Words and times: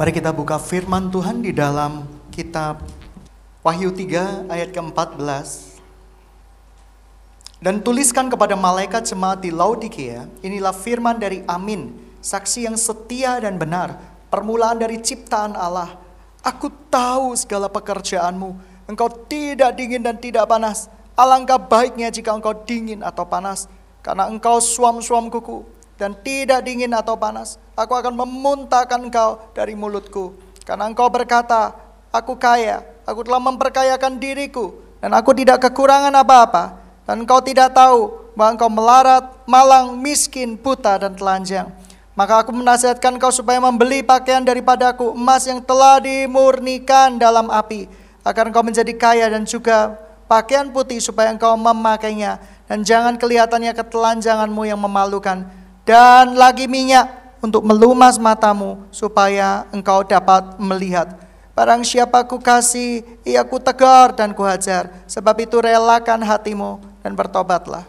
Mari 0.00 0.16
kita 0.16 0.32
buka 0.32 0.56
firman 0.56 1.12
Tuhan 1.12 1.44
di 1.44 1.52
dalam 1.52 2.08
kitab 2.32 2.80
Wahyu 3.60 3.92
3 3.92 4.48
ayat 4.48 4.72
ke-14. 4.72 5.76
Dan 7.60 7.84
tuliskan 7.84 8.32
kepada 8.32 8.56
malaikat 8.56 9.04
jemaat 9.04 9.44
di 9.44 9.52
Laodikia, 9.52 10.24
inilah 10.40 10.72
firman 10.72 11.20
dari 11.20 11.44
Amin, 11.44 11.92
saksi 12.24 12.64
yang 12.64 12.80
setia 12.80 13.44
dan 13.44 13.60
benar, 13.60 14.00
permulaan 14.32 14.80
dari 14.80 15.04
ciptaan 15.04 15.52
Allah. 15.52 16.00
Aku 16.40 16.72
tahu 16.88 17.36
segala 17.36 17.68
pekerjaanmu, 17.68 18.56
engkau 18.88 19.12
tidak 19.28 19.76
dingin 19.76 20.00
dan 20.00 20.16
tidak 20.16 20.48
panas. 20.48 20.88
Alangkah 21.12 21.60
baiknya 21.60 22.08
jika 22.08 22.32
engkau 22.32 22.56
dingin 22.56 23.04
atau 23.04 23.28
panas, 23.28 23.68
karena 24.00 24.32
engkau 24.32 24.64
suam-suam 24.64 25.28
kuku 25.28 25.60
dan 26.00 26.16
tidak 26.24 26.64
dingin 26.64 26.96
atau 26.96 27.20
panas. 27.20 27.60
Aku 27.76 27.92
akan 27.92 28.16
memuntahkan 28.16 28.96
engkau 28.96 29.52
dari 29.52 29.76
mulutku, 29.76 30.32
karena 30.64 30.88
engkau 30.88 31.12
berkata, 31.12 31.76
aku 32.08 32.40
kaya, 32.40 32.80
aku 33.04 33.20
telah 33.28 33.44
memperkayakan 33.44 34.16
diriku, 34.16 34.80
dan 35.04 35.12
aku 35.12 35.36
tidak 35.36 35.60
kekurangan 35.68 36.16
apa-apa 36.16 36.80
dan 37.10 37.26
engkau 37.26 37.42
tidak 37.42 37.74
tahu 37.74 38.30
bahwa 38.38 38.54
engkau 38.54 38.70
melarat, 38.70 39.24
malang, 39.42 39.98
miskin, 39.98 40.54
buta, 40.54 40.94
dan 40.94 41.18
telanjang. 41.18 41.66
Maka 42.14 42.46
aku 42.46 42.54
menasihatkan 42.54 43.18
engkau 43.18 43.34
supaya 43.34 43.58
membeli 43.58 44.06
pakaian 44.06 44.46
daripadaku, 44.46 45.18
emas 45.18 45.42
yang 45.42 45.58
telah 45.58 45.98
dimurnikan 45.98 47.18
dalam 47.18 47.50
api, 47.50 47.90
agar 48.22 48.46
engkau 48.46 48.62
menjadi 48.62 48.94
kaya 48.94 49.26
dan 49.26 49.42
juga 49.42 49.98
pakaian 50.30 50.70
putih 50.70 51.02
supaya 51.02 51.34
engkau 51.34 51.50
memakainya. 51.58 52.38
Dan 52.70 52.86
jangan 52.86 53.18
kelihatannya 53.18 53.74
ketelanjanganmu 53.74 54.62
yang 54.62 54.78
memalukan. 54.78 55.50
Dan 55.90 56.38
lagi 56.38 56.70
minyak 56.70 57.34
untuk 57.42 57.66
melumas 57.66 58.14
matamu 58.14 58.78
supaya 58.94 59.66
engkau 59.74 60.06
dapat 60.06 60.54
melihat. 60.62 61.18
Barang 61.50 61.82
siapa 61.82 62.22
ku 62.30 62.38
kasih, 62.38 63.02
ia 63.26 63.42
ku 63.42 63.58
tegar 63.58 64.14
dan 64.14 64.30
ku 64.30 64.46
hajar. 64.46 64.86
Sebab 65.10 65.34
itu 65.42 65.58
relakan 65.58 66.22
hatimu 66.22 66.78
dan 67.02 67.18
bertobatlah. 67.18 67.82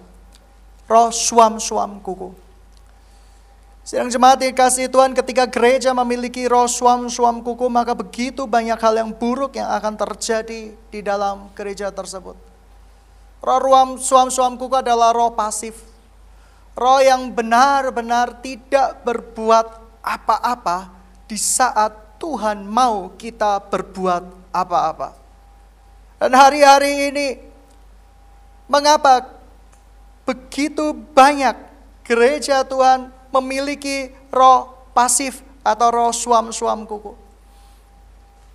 Roh 0.89 1.13
suam-suam 1.13 2.01
kuku. 2.01 2.33
Sedang 3.85 4.09
jemaat 4.09 4.41
dikasih 4.41 4.89
Tuhan 4.89 5.13
ketika 5.13 5.45
gereja 5.45 5.93
memiliki 5.93 6.49
roh 6.49 6.65
suam-suam 6.65 7.45
kuku 7.45 7.69
maka 7.69 7.93
begitu 7.93 8.49
banyak 8.49 8.81
hal 8.81 8.97
yang 8.97 9.13
buruk 9.13 9.61
yang 9.61 9.69
akan 9.77 9.93
terjadi 9.93 10.73
di 10.73 10.99
dalam 11.05 11.53
gereja 11.53 11.93
tersebut. 11.93 12.33
Roh 13.45 13.61
suam-suam 14.01 14.57
kuku 14.57 14.73
adalah 14.81 15.13
roh 15.13 15.37
pasif. 15.37 15.90
Roh 16.71 17.03
yang 17.03 17.35
benar-benar 17.35 18.39
tidak 18.39 19.03
berbuat 19.03 19.67
apa-apa 19.99 20.87
di 21.27 21.35
saat 21.35 22.19
Tuhan 22.21 22.63
mau 22.63 23.11
kita 23.17 23.59
berbuat 23.67 24.53
apa-apa. 24.55 25.17
Dan 26.21 26.37
hari-hari 26.37 27.09
ini, 27.09 27.27
mengapa 28.69 29.25
begitu 30.23 30.93
banyak 30.93 31.57
gereja 32.05 32.61
Tuhan 32.61 33.09
memiliki 33.33 34.13
roh 34.29 34.69
pasif 34.93 35.41
atau 35.65 35.89
roh 35.89 36.13
suam-suam 36.13 36.85
kuku? 36.85 37.17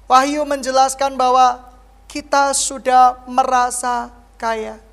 Wahyu 0.06 0.46
menjelaskan 0.46 1.18
bahwa 1.18 1.66
kita 2.06 2.54
sudah 2.54 3.26
merasa 3.26 4.14
kaya. 4.38 4.85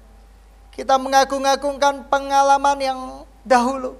Kita 0.73 0.97
mengagung-agungkan 0.97 2.09
pengalaman 2.09 2.77
yang 2.81 2.99
dahulu, 3.45 3.93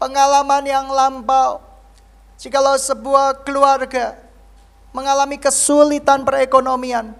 pengalaman 0.00 0.64
yang 0.64 0.88
lampau, 0.88 1.60
Jikalau 2.34 2.74
sebuah 2.74 3.46
keluarga 3.46 4.18
mengalami 4.90 5.38
kesulitan 5.38 6.26
perekonomian, 6.26 7.14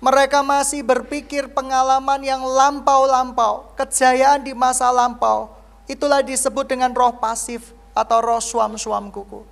mereka 0.00 0.40
masih 0.40 0.80
berpikir 0.80 1.52
pengalaman 1.52 2.20
yang 2.24 2.40
lampau-lampau, 2.40 3.76
kejayaan 3.76 4.40
di 4.40 4.56
masa 4.56 4.88
lampau, 4.88 5.52
itulah 5.84 6.24
disebut 6.24 6.64
dengan 6.64 6.90
roh 6.96 7.12
pasif 7.20 7.76
atau 7.92 8.18
roh 8.24 8.40
suam-suam 8.40 9.12
kuku. 9.12 9.44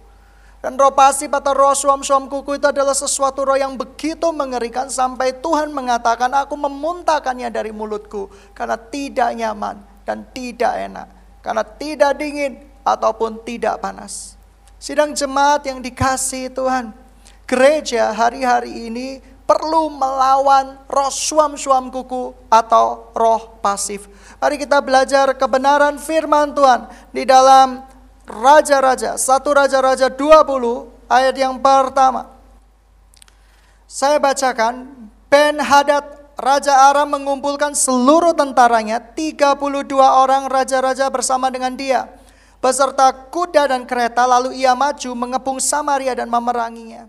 Dan 0.58 0.74
roh 0.74 0.90
pasif 0.90 1.30
atau 1.30 1.54
roh 1.54 1.70
suam-suam 1.70 2.26
kuku 2.26 2.58
itu 2.58 2.66
adalah 2.66 2.90
sesuatu 2.90 3.46
roh 3.46 3.54
yang 3.54 3.78
begitu 3.78 4.34
mengerikan 4.34 4.90
sampai 4.90 5.38
Tuhan 5.38 5.70
mengatakan 5.70 6.34
aku 6.34 6.58
memuntahkannya 6.58 7.46
dari 7.46 7.70
mulutku 7.70 8.26
karena 8.58 8.74
tidak 8.74 9.30
nyaman 9.38 9.78
dan 10.02 10.26
tidak 10.34 10.74
enak. 10.74 11.08
Karena 11.46 11.62
tidak 11.62 12.18
dingin 12.18 12.58
ataupun 12.82 13.38
tidak 13.46 13.78
panas. 13.78 14.34
Sidang 14.82 15.14
jemaat 15.14 15.62
yang 15.62 15.78
dikasih 15.78 16.50
Tuhan. 16.50 16.90
Gereja 17.46 18.10
hari-hari 18.12 18.90
ini 18.90 19.22
perlu 19.48 19.88
melawan 19.88 20.76
roh 20.84 21.08
suam-suam 21.08 21.88
kuku 21.88 22.36
atau 22.52 23.08
roh 23.16 23.56
pasif. 23.64 24.04
Mari 24.36 24.60
kita 24.60 24.84
belajar 24.84 25.32
kebenaran 25.32 25.96
firman 25.96 26.52
Tuhan 26.52 26.84
di 27.16 27.24
dalam 27.24 27.87
Raja-Raja, 28.28 29.16
satu 29.16 29.56
Raja-Raja 29.56 30.12
20 30.12 31.08
ayat 31.08 31.34
yang 31.34 31.56
pertama. 31.56 32.28
Saya 33.88 34.20
bacakan, 34.20 35.08
Ben 35.32 35.56
Hadad 35.56 36.04
Raja 36.36 36.92
Aram 36.92 37.08
mengumpulkan 37.08 37.72
seluruh 37.72 38.36
tentaranya, 38.36 39.00
32 39.00 39.90
orang 39.96 40.46
raja-raja 40.46 41.08
bersama 41.08 41.48
dengan 41.48 41.72
dia 41.74 42.06
beserta 42.58 43.10
kuda 43.10 43.70
dan 43.70 43.86
kereta 43.86 44.26
lalu 44.26 44.58
ia 44.58 44.74
maju 44.74 45.10
mengepung 45.14 45.58
Samaria 45.62 46.14
dan 46.14 46.26
memeranginya. 46.26 47.06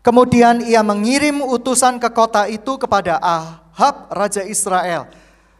Kemudian 0.00 0.64
ia 0.64 0.80
mengirim 0.80 1.44
utusan 1.44 2.00
ke 2.00 2.08
kota 2.08 2.48
itu 2.48 2.80
kepada 2.80 3.20
Ahab 3.20 4.08
Raja 4.08 4.40
Israel 4.48 5.12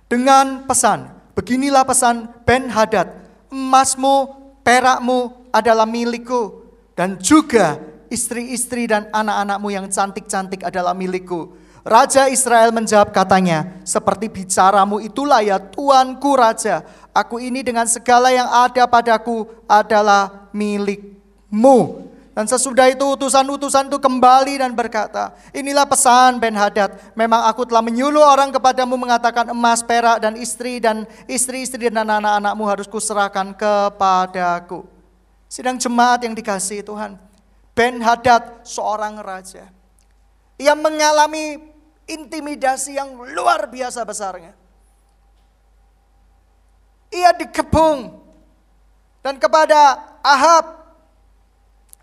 dengan 0.09 0.65
pesan, 0.65 1.13
beginilah 1.37 1.85
pesan 1.85 2.25
Ben 2.49 2.73
Hadad, 2.73 3.13
emasmu, 3.53 4.40
perakmu 4.63 5.51
adalah 5.51 5.85
milikku 5.87 6.67
dan 6.99 7.17
juga 7.19 7.81
istri-istri 8.11 8.91
dan 8.91 9.07
anak-anakmu 9.15 9.69
yang 9.71 9.87
cantik-cantik 9.87 10.67
adalah 10.67 10.93
milikku. 10.93 11.55
Raja 11.81 12.29
Israel 12.29 12.77
menjawab 12.77 13.09
katanya, 13.09 13.81
seperti 13.89 14.29
bicaramu 14.29 15.01
itulah 15.01 15.41
ya 15.41 15.57
tuanku 15.57 16.37
raja. 16.37 16.85
Aku 17.17 17.41
ini 17.41 17.65
dengan 17.65 17.89
segala 17.89 18.29
yang 18.29 18.47
ada 18.53 18.85
padaku 18.85 19.49
adalah 19.65 20.51
milikmu. 20.53 22.10
Dan 22.31 22.47
sesudah 22.47 22.87
itu 22.87 23.03
utusan-utusan 23.03 23.91
itu 23.91 23.99
kembali 23.99 24.63
dan 24.63 24.71
berkata, 24.71 25.35
inilah 25.51 25.83
pesan 25.83 26.39
Ben 26.39 26.55
Hadad, 26.55 26.95
memang 27.19 27.43
aku 27.51 27.67
telah 27.67 27.83
menyuruh 27.83 28.23
orang 28.23 28.55
kepadamu 28.55 28.95
mengatakan 28.95 29.51
emas, 29.51 29.83
perak, 29.83 30.23
dan 30.23 30.39
istri, 30.39 30.79
dan 30.79 31.11
istri-istri 31.27 31.91
dan 31.91 32.07
anak-anakmu 32.07 32.65
harus 32.71 32.87
kuserahkan 32.87 33.51
kepadaku. 33.59 34.87
Sidang 35.51 35.75
jemaat 35.75 36.23
yang 36.23 36.31
dikasih 36.31 36.87
Tuhan, 36.87 37.19
Ben 37.75 37.99
Hadad 37.99 38.63
seorang 38.63 39.19
raja. 39.19 39.67
Ia 40.55 40.79
mengalami 40.79 41.59
intimidasi 42.07 42.95
yang 42.95 43.11
luar 43.35 43.67
biasa 43.67 44.07
besarnya. 44.07 44.55
Ia 47.11 47.35
dikepung 47.35 48.23
dan 49.19 49.35
kepada 49.37 49.99
Ahab, 50.23 50.80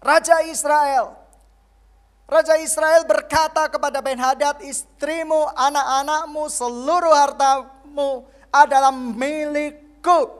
Raja 0.01 0.45
Israel. 0.45 1.17
Raja 2.27 2.59
Israel 2.59 3.07
berkata 3.07 3.71
kepada 3.71 4.03
Ben 4.03 4.19
Hadad, 4.19 4.59
istrimu, 4.59 5.47
anak-anakmu, 5.55 6.51
seluruh 6.51 7.15
hartamu 7.15 8.27
adalah 8.51 8.91
milikku. 8.91 10.35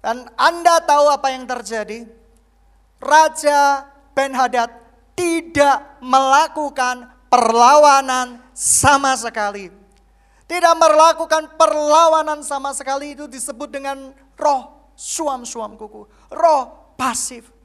Dan 0.00 0.24
Anda 0.40 0.80
tahu 0.80 1.12
apa 1.12 1.28
yang 1.36 1.44
terjadi? 1.44 2.08
Raja 2.96 3.84
Ben 4.16 4.32
Hadad 4.32 4.72
tidak 5.12 6.00
melakukan 6.00 7.12
perlawanan 7.28 8.40
sama 8.56 9.12
sekali. 9.20 9.68
Tidak 10.48 10.74
melakukan 10.80 11.54
perlawanan 11.60 12.40
sama 12.40 12.72
sekali 12.72 13.14
itu 13.14 13.28
disebut 13.28 13.68
dengan 13.70 14.10
roh 14.34 14.90
suam-suam 14.96 15.76
kuku. 15.76 16.08
Roh 16.32 16.96
pasif. 16.96 17.59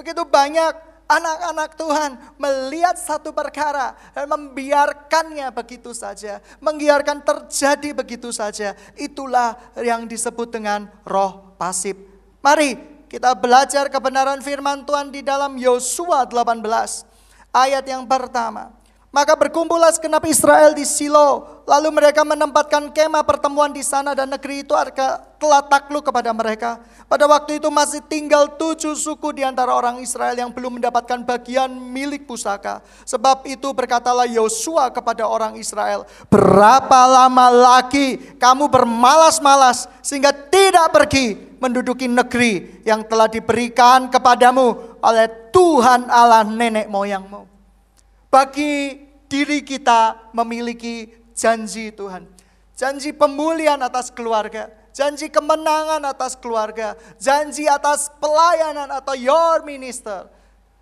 Begitu 0.00 0.24
banyak 0.24 0.72
anak-anak 1.04 1.76
Tuhan 1.76 2.10
melihat 2.40 2.96
satu 2.96 3.36
perkara 3.36 3.92
dan 4.16 4.24
membiarkannya 4.32 5.52
begitu 5.52 5.92
saja. 5.92 6.40
Membiarkan 6.56 7.20
terjadi 7.20 7.92
begitu 7.92 8.32
saja. 8.32 8.72
Itulah 8.96 9.60
yang 9.76 10.08
disebut 10.08 10.48
dengan 10.48 10.88
roh 11.04 11.52
pasif. 11.60 12.00
Mari 12.40 12.80
kita 13.12 13.36
belajar 13.36 13.92
kebenaran 13.92 14.40
firman 14.40 14.88
Tuhan 14.88 15.12
di 15.12 15.20
dalam 15.20 15.60
Yosua 15.60 16.24
18 16.24 16.64
ayat 17.52 17.84
yang 17.84 18.08
pertama. 18.08 18.79
Maka 19.10 19.34
berkumpullah 19.34 19.90
segenap 19.90 20.22
Israel 20.22 20.70
di 20.70 20.86
Silo. 20.86 21.42
Lalu 21.66 21.90
mereka 21.90 22.22
menempatkan 22.22 22.94
kemah 22.94 23.26
pertemuan 23.26 23.74
di 23.74 23.82
sana 23.82 24.14
dan 24.14 24.30
negeri 24.30 24.62
itu 24.62 24.70
telah 25.34 25.62
takluk 25.66 26.06
kepada 26.06 26.30
mereka. 26.30 26.78
Pada 27.10 27.26
waktu 27.26 27.58
itu 27.58 27.66
masih 27.74 28.06
tinggal 28.06 28.54
tujuh 28.54 28.94
suku 28.94 29.34
di 29.34 29.42
antara 29.42 29.74
orang 29.74 29.98
Israel 29.98 30.38
yang 30.38 30.54
belum 30.54 30.78
mendapatkan 30.78 31.26
bagian 31.26 31.74
milik 31.74 32.22
pusaka. 32.22 32.86
Sebab 33.02 33.50
itu 33.50 33.66
berkatalah 33.74 34.30
Yosua 34.30 34.94
kepada 34.94 35.26
orang 35.26 35.58
Israel, 35.58 36.06
berapa 36.30 37.00
lama 37.10 37.50
lagi 37.50 38.14
kamu 38.38 38.70
bermalas-malas 38.70 39.90
sehingga 40.06 40.30
tidak 40.30 40.94
pergi 40.94 41.34
menduduki 41.58 42.06
negeri 42.06 42.82
yang 42.86 43.02
telah 43.02 43.26
diberikan 43.26 44.06
kepadamu 44.06 44.98
oleh 45.02 45.26
Tuhan 45.50 46.06
Allah 46.06 46.46
nenek 46.46 46.86
moyangmu 46.86 47.49
bagi 48.30 48.96
diri 49.26 49.60
kita 49.66 50.32
memiliki 50.32 51.10
janji 51.34 51.90
Tuhan. 51.90 52.24
Janji 52.78 53.12
pemulihan 53.12 53.76
atas 53.76 54.08
keluarga, 54.08 54.72
janji 54.96 55.28
kemenangan 55.28 56.00
atas 56.00 56.32
keluarga, 56.38 56.96
janji 57.20 57.68
atas 57.68 58.08
pelayanan 58.16 58.88
atau 58.88 59.12
your 59.12 59.60
minister. 59.68 60.30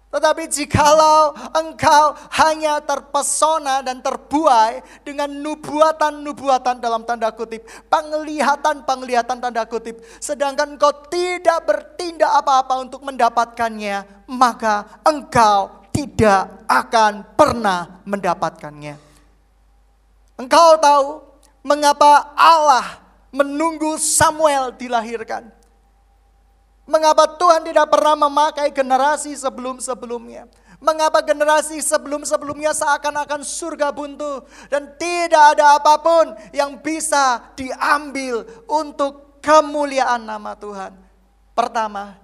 Tetapi 0.09 0.49
jikalau 0.49 1.37
engkau 1.53 2.17
hanya 2.41 2.81
terpesona 2.81 3.85
dan 3.85 4.01
terbuai 4.01 4.81
dengan 5.05 5.29
nubuatan-nubuatan 5.29 6.81
dalam 6.81 7.05
tanda 7.05 7.29
kutip, 7.29 7.69
penglihatan-penglihatan 7.93 9.37
tanda 9.37 9.69
kutip, 9.69 10.01
sedangkan 10.17 10.81
engkau 10.81 10.94
tidak 11.12 11.61
bertindak 11.69 12.33
apa-apa 12.41 12.89
untuk 12.89 13.05
mendapatkannya, 13.05 14.25
maka 14.33 14.89
engkau 15.05 15.78
tidak 15.99 16.62
akan 16.71 17.27
pernah 17.35 17.99
mendapatkannya. 18.06 18.95
Engkau 20.39 20.79
tahu 20.79 21.06
mengapa 21.67 22.31
Allah 22.39 23.03
menunggu 23.35 23.99
Samuel 23.99 24.71
dilahirkan? 24.79 25.50
Mengapa 26.87 27.27
Tuhan 27.35 27.67
tidak 27.67 27.91
pernah 27.91 28.15
memakai 28.15 28.71
generasi 28.71 29.35
sebelum-sebelumnya? 29.35 30.47
Mengapa 30.79 31.19
generasi 31.27 31.83
sebelum-sebelumnya 31.83 32.71
seakan-akan 32.71 33.43
surga 33.43 33.91
buntu 33.91 34.47
dan 34.71 34.94
tidak 34.94 35.59
ada 35.59 35.83
apa 35.83 35.99
pun 35.99 36.39
yang 36.55 36.79
bisa 36.79 37.43
diambil 37.59 38.47
untuk 38.71 39.43
kemuliaan 39.43 40.23
nama 40.23 40.55
Tuhan? 40.55 40.94
Pertama, 41.59 42.15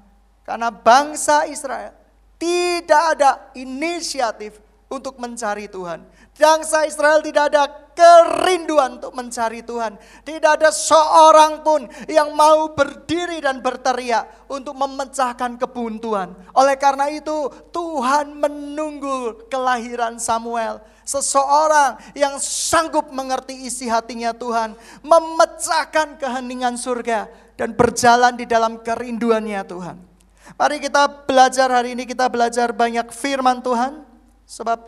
karena 0.46 0.70
bangsa 0.70 1.50
Israel 1.50 2.03
tidak 2.44 3.04
ada 3.16 3.30
inisiatif 3.56 4.60
untuk 4.92 5.16
mencari 5.16 5.64
Tuhan. 5.64 6.04
Bangsa 6.36 6.84
Israel 6.84 7.24
tidak 7.24 7.44
ada 7.54 7.64
kerinduan 7.94 9.00
untuk 9.00 9.14
mencari 9.16 9.62
Tuhan. 9.64 9.96
Tidak 10.26 10.50
ada 10.60 10.68
seorang 10.68 11.64
pun 11.64 11.86
yang 12.10 12.34
mau 12.36 12.74
berdiri 12.74 13.40
dan 13.40 13.64
berteriak 13.64 14.44
untuk 14.50 14.76
memecahkan 14.76 15.56
kebuntuan. 15.56 16.34
Oleh 16.52 16.76
karena 16.76 17.08
itu, 17.08 17.48
Tuhan 17.72 18.34
menunggu 18.34 19.48
kelahiran 19.48 20.20
Samuel. 20.20 20.82
Seseorang 21.06 22.00
yang 22.18 22.36
sanggup 22.42 23.08
mengerti 23.14 23.64
isi 23.64 23.88
hatinya 23.88 24.34
Tuhan, 24.34 24.74
memecahkan 25.00 26.18
keheningan 26.18 26.74
surga 26.76 27.30
dan 27.54 27.72
berjalan 27.72 28.34
di 28.34 28.44
dalam 28.44 28.82
kerinduannya 28.82 29.62
Tuhan. 29.64 30.13
Mari 30.54 30.76
kita 30.78 31.08
belajar 31.24 31.72
hari 31.72 31.96
ini, 31.96 32.04
kita 32.04 32.28
belajar 32.28 32.70
banyak 32.70 33.08
firman 33.10 33.64
Tuhan. 33.64 34.04
Sebab 34.44 34.84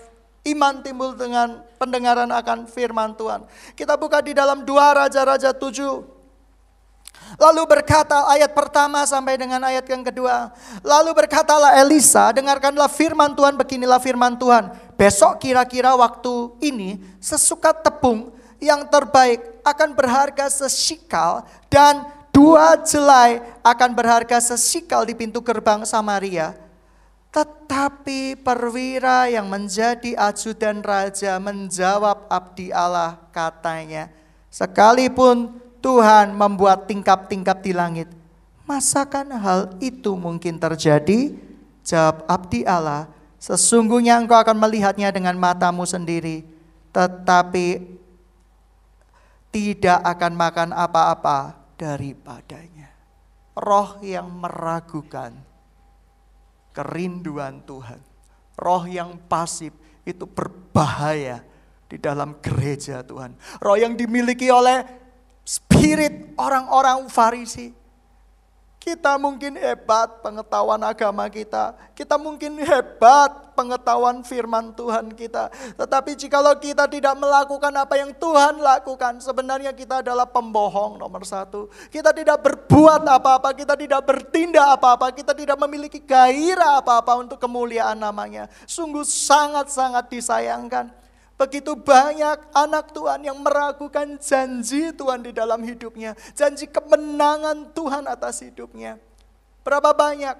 iman 0.47 0.75
timbul 0.85 1.17
dengan 1.17 1.65
pendengaran 1.81 2.31
akan 2.31 2.71
firman 2.71 3.17
Tuhan. 3.19 3.45
Kita 3.75 3.99
buka 3.99 4.23
di 4.23 4.37
dalam 4.37 4.63
dua 4.63 4.95
Raja-Raja 4.95 5.57
tujuh. 5.57 6.17
Lalu 7.37 7.63
berkata 7.67 8.23
ayat 8.31 8.55
pertama 8.55 9.03
sampai 9.03 9.35
dengan 9.35 9.59
ayat 9.67 9.83
yang 9.91 10.07
kedua. 10.07 10.55
Lalu 10.87 11.11
berkatalah 11.27 11.75
Elisa, 11.83 12.31
dengarkanlah 12.31 12.87
firman 12.87 13.35
Tuhan, 13.35 13.59
beginilah 13.59 13.99
firman 13.99 14.39
Tuhan. 14.39 14.71
Besok 14.95 15.43
kira-kira 15.43 15.99
waktu 15.99 16.55
ini 16.63 17.03
sesuka 17.19 17.75
tepung 17.75 18.31
yang 18.63 18.87
terbaik 18.87 19.43
akan 19.67 19.93
berharga 19.93 20.47
sesikal 20.49 21.45
dan 21.67 22.07
Dua 22.37 22.77
jelai 22.85 23.41
akan 23.65 23.97
berharga 23.97 24.37
sesikal 24.45 25.09
di 25.09 25.17
pintu 25.17 25.41
gerbang 25.41 25.89
Samaria. 25.89 26.53
Tetapi 27.33 28.37
perwira 28.45 29.25
yang 29.33 29.49
menjadi 29.49 30.13
ajudan 30.21 30.85
raja 30.85 31.41
menjawab 31.41 32.29
abdi 32.29 32.69
Allah 32.69 33.17
katanya. 33.33 34.13
Sekalipun 34.53 35.57
Tuhan 35.81 36.37
membuat 36.37 36.85
tingkap-tingkap 36.85 37.65
di 37.65 37.73
langit. 37.73 38.13
Masakan 38.69 39.33
hal 39.33 39.73
itu 39.81 40.13
mungkin 40.13 40.61
terjadi? 40.61 41.33
Jawab 41.89 42.29
abdi 42.29 42.69
Allah. 42.69 43.09
Sesungguhnya 43.41 44.21
engkau 44.21 44.37
akan 44.37 44.61
melihatnya 44.61 45.09
dengan 45.09 45.41
matamu 45.41 45.89
sendiri. 45.89 46.45
Tetapi 46.93 47.97
tidak 49.49 50.05
akan 50.05 50.33
makan 50.37 50.69
apa-apa 50.77 51.66
daripadanya. 51.77 52.91
Roh 53.57 54.01
yang 54.05 54.29
meragukan 54.29 55.33
kerinduan 56.77 57.65
Tuhan. 57.65 58.01
Roh 58.57 58.85
yang 58.85 59.17
pasif 59.29 59.73
itu 60.05 60.29
berbahaya 60.29 61.41
di 61.89 61.97
dalam 61.97 62.37
gereja 62.45 63.01
Tuhan. 63.01 63.33
Roh 63.65 63.77
yang 63.81 63.97
dimiliki 63.97 64.53
oleh 64.53 64.85
spirit 65.47 66.37
orang-orang 66.37 67.09
Farisi 67.09 67.86
kita 68.87 69.19
mungkin 69.19 69.59
hebat 69.59 70.23
pengetahuan 70.23 70.79
agama 70.87 71.27
kita. 71.27 71.75
Kita 71.91 72.15
mungkin 72.15 72.55
hebat 72.63 73.51
pengetahuan 73.59 74.23
firman 74.23 74.71
Tuhan 74.79 75.11
kita. 75.11 75.51
Tetapi 75.75 76.15
jikalau 76.15 76.55
kita 76.55 76.87
tidak 76.87 77.19
melakukan 77.19 77.75
apa 77.75 77.99
yang 77.99 78.15
Tuhan 78.15 78.63
lakukan, 78.63 79.19
sebenarnya 79.19 79.75
kita 79.75 80.07
adalah 80.07 80.31
pembohong 80.31 81.03
nomor 81.03 81.27
satu. 81.27 81.67
Kita 81.91 82.15
tidak 82.15 82.47
berbuat 82.47 83.03
apa-apa, 83.03 83.59
kita 83.59 83.75
tidak 83.75 84.07
bertindak 84.07 84.79
apa-apa, 84.79 85.11
kita 85.11 85.35
tidak 85.35 85.59
memiliki 85.67 85.99
gairah 85.99 86.79
apa-apa 86.79 87.27
untuk 87.27 87.43
kemuliaan 87.43 87.99
namanya. 87.99 88.47
Sungguh 88.71 89.03
sangat-sangat 89.03 90.07
disayangkan. 90.15 91.06
Begitu 91.37 91.77
banyak 91.77 92.49
anak 92.57 92.97
Tuhan 92.97 93.21
yang 93.21 93.37
meragukan 93.45 94.17
janji 94.17 94.89
Tuhan 94.97 95.21
di 95.21 95.37
dalam 95.37 95.61
hidupnya. 95.61 96.17
Janji 96.33 96.65
kemenangan 96.65 97.77
Tuhan 97.77 98.09
atas 98.09 98.41
hidupnya. 98.41 98.97
Berapa 99.61 99.93
banyak? 99.93 100.33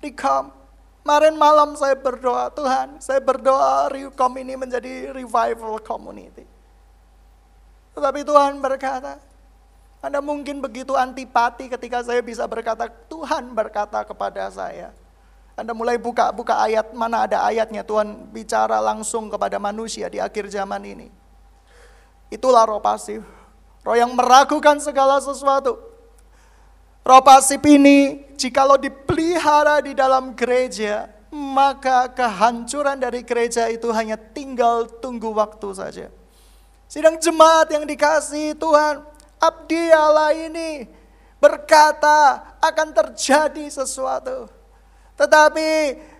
Rikom. 0.00 0.48
Kemarin 1.04 1.36
malam 1.36 1.76
saya 1.76 1.96
berdoa, 1.96 2.48
Tuhan 2.52 3.00
saya 3.04 3.20
berdoa 3.20 3.88
Rikom 3.92 4.32
ini 4.40 4.56
menjadi 4.56 5.12
revival 5.12 5.80
community. 5.80 6.44
Tetapi 7.96 8.20
Tuhan 8.24 8.60
berkata, 8.64 9.20
Anda 10.00 10.24
mungkin 10.24 10.64
begitu 10.64 10.96
antipati 10.96 11.68
ketika 11.68 12.00
saya 12.00 12.24
bisa 12.24 12.48
berkata, 12.48 12.88
Tuhan 12.88 13.52
berkata 13.52 14.00
kepada 14.08 14.48
saya, 14.48 14.92
anda 15.60 15.76
mulai 15.76 16.00
buka-buka 16.00 16.56
ayat, 16.56 16.96
mana 16.96 17.28
ada 17.28 17.44
ayatnya 17.44 17.84
Tuhan 17.84 18.32
bicara 18.32 18.80
langsung 18.80 19.28
kepada 19.28 19.60
manusia 19.60 20.08
di 20.08 20.16
akhir 20.16 20.48
zaman 20.48 20.80
ini. 20.88 21.12
Itulah 22.32 22.64
roh 22.64 22.80
pasif. 22.80 23.20
Roh 23.84 23.96
yang 23.96 24.16
meragukan 24.16 24.80
segala 24.80 25.20
sesuatu. 25.20 25.76
Roh 27.04 27.20
pasif 27.20 27.60
ini 27.68 28.24
jikalau 28.40 28.80
dipelihara 28.80 29.84
di 29.84 29.92
dalam 29.92 30.32
gereja, 30.32 31.12
maka 31.28 32.08
kehancuran 32.08 32.96
dari 32.96 33.20
gereja 33.20 33.68
itu 33.68 33.92
hanya 33.92 34.16
tinggal 34.16 34.88
tunggu 35.04 35.28
waktu 35.36 35.68
saja. 35.76 36.06
Sidang 36.88 37.20
jemaat 37.20 37.68
yang 37.68 37.84
dikasih 37.84 38.56
Tuhan, 38.56 39.04
abdi 39.36 39.92
Allah 39.92 40.32
ini 40.32 40.88
berkata 41.36 42.48
akan 42.64 42.88
terjadi 42.96 43.68
sesuatu. 43.68 44.59
Tetapi 45.20 45.70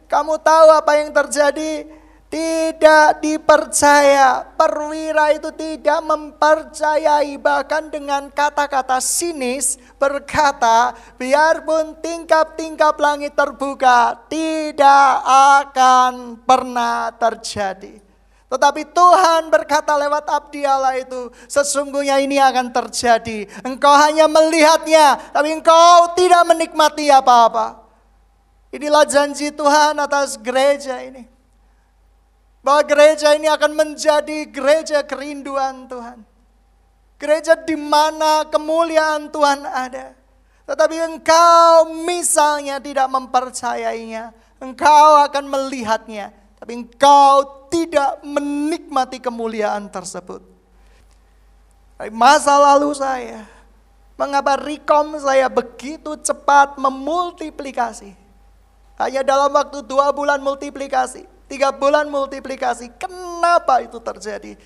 kamu 0.04 0.34
tahu 0.44 0.68
apa 0.76 0.92
yang 1.00 1.08
terjadi? 1.08 1.88
Tidak 2.30 3.18
dipercaya. 3.18 4.46
Perwira 4.54 5.34
itu 5.34 5.50
tidak 5.56 5.98
mempercayai 6.04 7.34
bahkan 7.42 7.90
dengan 7.90 8.30
kata-kata 8.30 9.02
sinis 9.02 9.80
berkata, 9.98 10.94
biarpun 11.18 11.98
tingkap-tingkap 11.98 12.94
langit 13.02 13.34
terbuka, 13.34 14.14
tidak 14.30 15.10
akan 15.58 16.38
pernah 16.46 17.10
terjadi. 17.18 17.98
Tetapi 18.46 18.82
Tuhan 18.94 19.50
berkata 19.50 19.94
lewat 19.98 20.26
abdi 20.30 20.62
Allah 20.62 21.02
itu, 21.02 21.34
sesungguhnya 21.50 22.22
ini 22.22 22.38
akan 22.38 22.70
terjadi. 22.70 23.46
Engkau 23.66 23.94
hanya 23.94 24.30
melihatnya, 24.30 25.34
tapi 25.34 25.54
engkau 25.54 26.14
tidak 26.14 26.46
menikmati 26.46 27.10
apa-apa. 27.10 27.89
Inilah 28.70 29.02
janji 29.02 29.50
Tuhan 29.50 29.98
atas 29.98 30.38
gereja 30.38 31.02
ini. 31.02 31.26
Bahwa 32.62 32.86
gereja 32.86 33.34
ini 33.34 33.50
akan 33.50 33.72
menjadi 33.74 34.46
gereja 34.46 35.02
kerinduan 35.02 35.90
Tuhan. 35.90 36.22
Gereja 37.18 37.58
di 37.58 37.74
mana 37.74 38.46
kemuliaan 38.46 39.26
Tuhan 39.28 39.66
ada. 39.66 40.14
Tetapi 40.70 40.96
engkau 41.02 41.90
misalnya 42.06 42.78
tidak 42.78 43.10
mempercayainya. 43.10 44.30
Engkau 44.62 45.18
akan 45.26 45.50
melihatnya. 45.50 46.30
Tapi 46.62 46.78
engkau 46.78 47.66
tidak 47.74 48.22
menikmati 48.22 49.18
kemuliaan 49.18 49.90
tersebut. 49.90 50.46
Dari 51.98 52.14
masa 52.14 52.54
lalu 52.54 52.94
saya. 52.94 53.42
Mengapa 54.14 54.54
rekom 54.60 55.18
saya 55.18 55.50
begitu 55.50 56.14
cepat 56.22 56.78
memultiplikasi. 56.78 58.29
Hanya 59.00 59.24
dalam 59.24 59.48
waktu 59.56 59.80
dua 59.80 60.12
bulan 60.12 60.44
multiplikasi. 60.44 61.24
Tiga 61.48 61.72
bulan 61.72 62.12
multiplikasi. 62.12 62.92
Kenapa 63.00 63.80
itu 63.80 63.96
terjadi? 63.96 64.60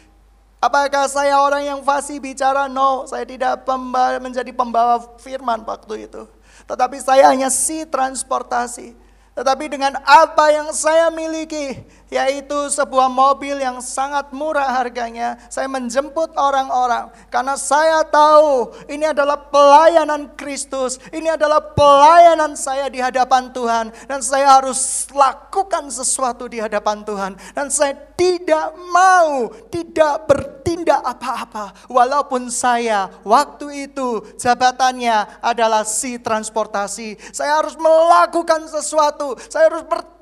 Apakah 0.59 1.07
saya 1.07 1.39
orang 1.39 1.63
yang 1.63 1.81
fasih 1.87 2.19
bicara? 2.19 2.67
No, 2.67 3.07
saya 3.07 3.23
tidak 3.23 3.63
pembawa, 3.63 4.19
menjadi 4.19 4.51
pembawa 4.51 4.99
firman 5.23 5.63
waktu 5.63 6.11
itu. 6.11 6.27
Tetapi 6.67 6.99
saya 6.99 7.31
hanya 7.31 7.47
si 7.47 7.87
transportasi. 7.87 8.97
Tetapi 9.39 9.71
dengan 9.71 10.03
apa 10.03 10.51
yang 10.51 10.75
saya 10.75 11.15
miliki, 11.15 11.79
yaitu 12.15 12.71
sebuah 12.71 13.11
mobil 13.11 13.59
yang 13.59 13.83
sangat 13.83 14.31
murah 14.31 14.71
harganya. 14.71 15.35
Saya 15.51 15.67
menjemput 15.67 16.31
orang-orang 16.39 17.11
karena 17.27 17.59
saya 17.59 18.07
tahu 18.07 18.71
ini 18.87 19.11
adalah 19.11 19.51
pelayanan 19.51 20.31
Kristus, 20.39 21.03
ini 21.11 21.27
adalah 21.27 21.75
pelayanan 21.75 22.55
saya 22.55 22.87
di 22.87 23.03
hadapan 23.03 23.51
Tuhan. 23.51 23.91
Dan 24.07 24.23
saya 24.23 24.63
harus 24.63 25.11
lakukan 25.11 25.91
sesuatu 25.91 26.47
di 26.47 26.63
hadapan 26.63 27.03
Tuhan. 27.03 27.35
Dan 27.51 27.67
saya 27.75 27.99
tidak 28.15 28.79
mau 28.95 29.51
tidak 29.75 30.31
bertindak 30.31 31.03
apa-apa. 31.03 31.75
Walaupun 31.91 32.47
saya 32.47 33.11
waktu 33.27 33.91
itu 33.91 34.23
jabatannya 34.39 35.43
adalah 35.43 35.83
si 35.83 36.23
transportasi. 36.23 37.19
Saya 37.35 37.59
harus 37.59 37.75
melakukan 37.75 38.71
sesuatu, 38.71 39.35
saya 39.51 39.67
harus 39.67 39.83
bertindak 39.83 40.14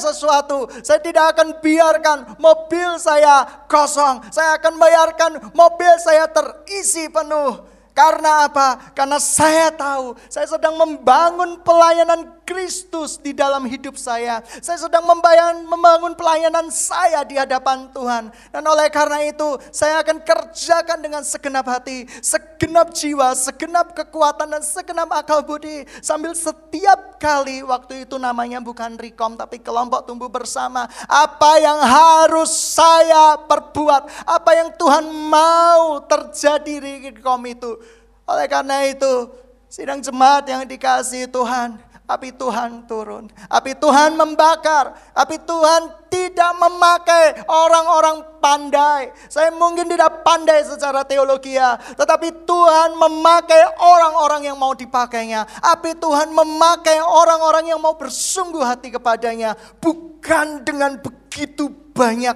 sesuatu. 0.00 0.66
Saya 0.80 0.98
tidak 0.98 1.36
akan 1.36 1.60
biarkan 1.60 2.18
mobil 2.40 2.96
saya 2.96 3.64
kosong. 3.68 4.24
Saya 4.32 4.56
akan 4.56 4.74
bayarkan 4.80 5.32
mobil 5.52 5.92
saya 6.00 6.26
terisi 6.32 7.06
penuh. 7.12 7.68
Karena 7.90 8.48
apa? 8.48 8.94
Karena 8.96 9.18
saya 9.20 9.68
tahu 9.74 10.16
saya 10.30 10.46
sedang 10.48 10.78
membangun 10.78 11.60
pelayanan 11.60 12.39
Kristus 12.50 13.14
di 13.22 13.30
dalam 13.30 13.62
hidup 13.62 13.94
saya. 13.94 14.42
Saya 14.58 14.82
sedang 14.82 15.06
membayang, 15.06 15.62
membangun 15.70 16.18
pelayanan 16.18 16.66
saya 16.74 17.22
di 17.22 17.38
hadapan 17.38 17.86
Tuhan. 17.94 18.34
Dan 18.50 18.66
oleh 18.66 18.90
karena 18.90 19.22
itu, 19.22 19.54
saya 19.70 20.02
akan 20.02 20.18
kerjakan 20.18 20.98
dengan 20.98 21.22
segenap 21.22 21.62
hati, 21.70 22.10
segenap 22.18 22.90
jiwa, 22.90 23.38
segenap 23.38 23.94
kekuatan, 23.94 24.50
dan 24.50 24.66
segenap 24.66 25.14
akal 25.14 25.46
budi. 25.46 25.86
Sambil 26.02 26.34
setiap 26.34 27.22
kali 27.22 27.62
waktu 27.62 28.02
itu 28.02 28.18
namanya 28.18 28.58
bukan 28.58 28.98
rekom, 28.98 29.38
tapi 29.38 29.62
kelompok 29.62 30.10
tumbuh 30.10 30.26
bersama. 30.26 30.90
Apa 31.06 31.62
yang 31.62 31.78
harus 31.78 32.50
saya 32.50 33.38
perbuat, 33.46 34.26
apa 34.26 34.50
yang 34.58 34.74
Tuhan 34.74 35.06
mau 35.06 36.02
terjadi 36.02 36.74
di 36.82 37.14
rekom 37.14 37.46
itu. 37.46 37.78
Oleh 38.26 38.50
karena 38.50 38.82
itu, 38.90 39.30
sidang 39.70 40.02
jemaat 40.02 40.50
yang 40.50 40.66
dikasih 40.66 41.30
Tuhan, 41.30 41.78
api 42.10 42.34
Tuhan 42.34 42.90
turun, 42.90 43.30
api 43.46 43.78
Tuhan 43.78 44.18
membakar, 44.18 44.98
api 45.14 45.38
Tuhan 45.46 46.10
tidak 46.10 46.52
memakai 46.58 47.46
orang-orang 47.46 48.42
pandai. 48.42 49.14
Saya 49.30 49.54
mungkin 49.54 49.86
tidak 49.86 50.26
pandai 50.26 50.66
secara 50.66 51.06
teologi 51.06 51.54
ya, 51.54 51.78
tetapi 51.78 52.42
Tuhan 52.42 52.98
memakai 52.98 53.78
orang-orang 53.78 54.50
yang 54.50 54.58
mau 54.58 54.74
dipakainya. 54.74 55.46
Api 55.62 55.94
Tuhan 55.94 56.34
memakai 56.34 56.98
orang-orang 56.98 57.70
yang 57.70 57.78
mau 57.78 57.94
bersungguh 57.94 58.66
hati 58.66 58.90
kepadanya, 58.90 59.54
bukan 59.78 60.66
dengan 60.66 60.98
begitu 60.98 61.70
banyak 61.94 62.34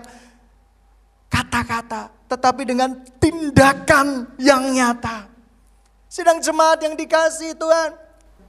kata-kata, 1.27 2.15
tetapi 2.31 2.63
dengan 2.63 2.95
tindakan 3.19 4.39
yang 4.39 4.71
nyata. 4.71 5.27
Sidang 6.07 6.39
jemaat 6.39 6.79
yang 6.79 6.95
dikasih 6.95 7.59
Tuhan, 7.59 8.04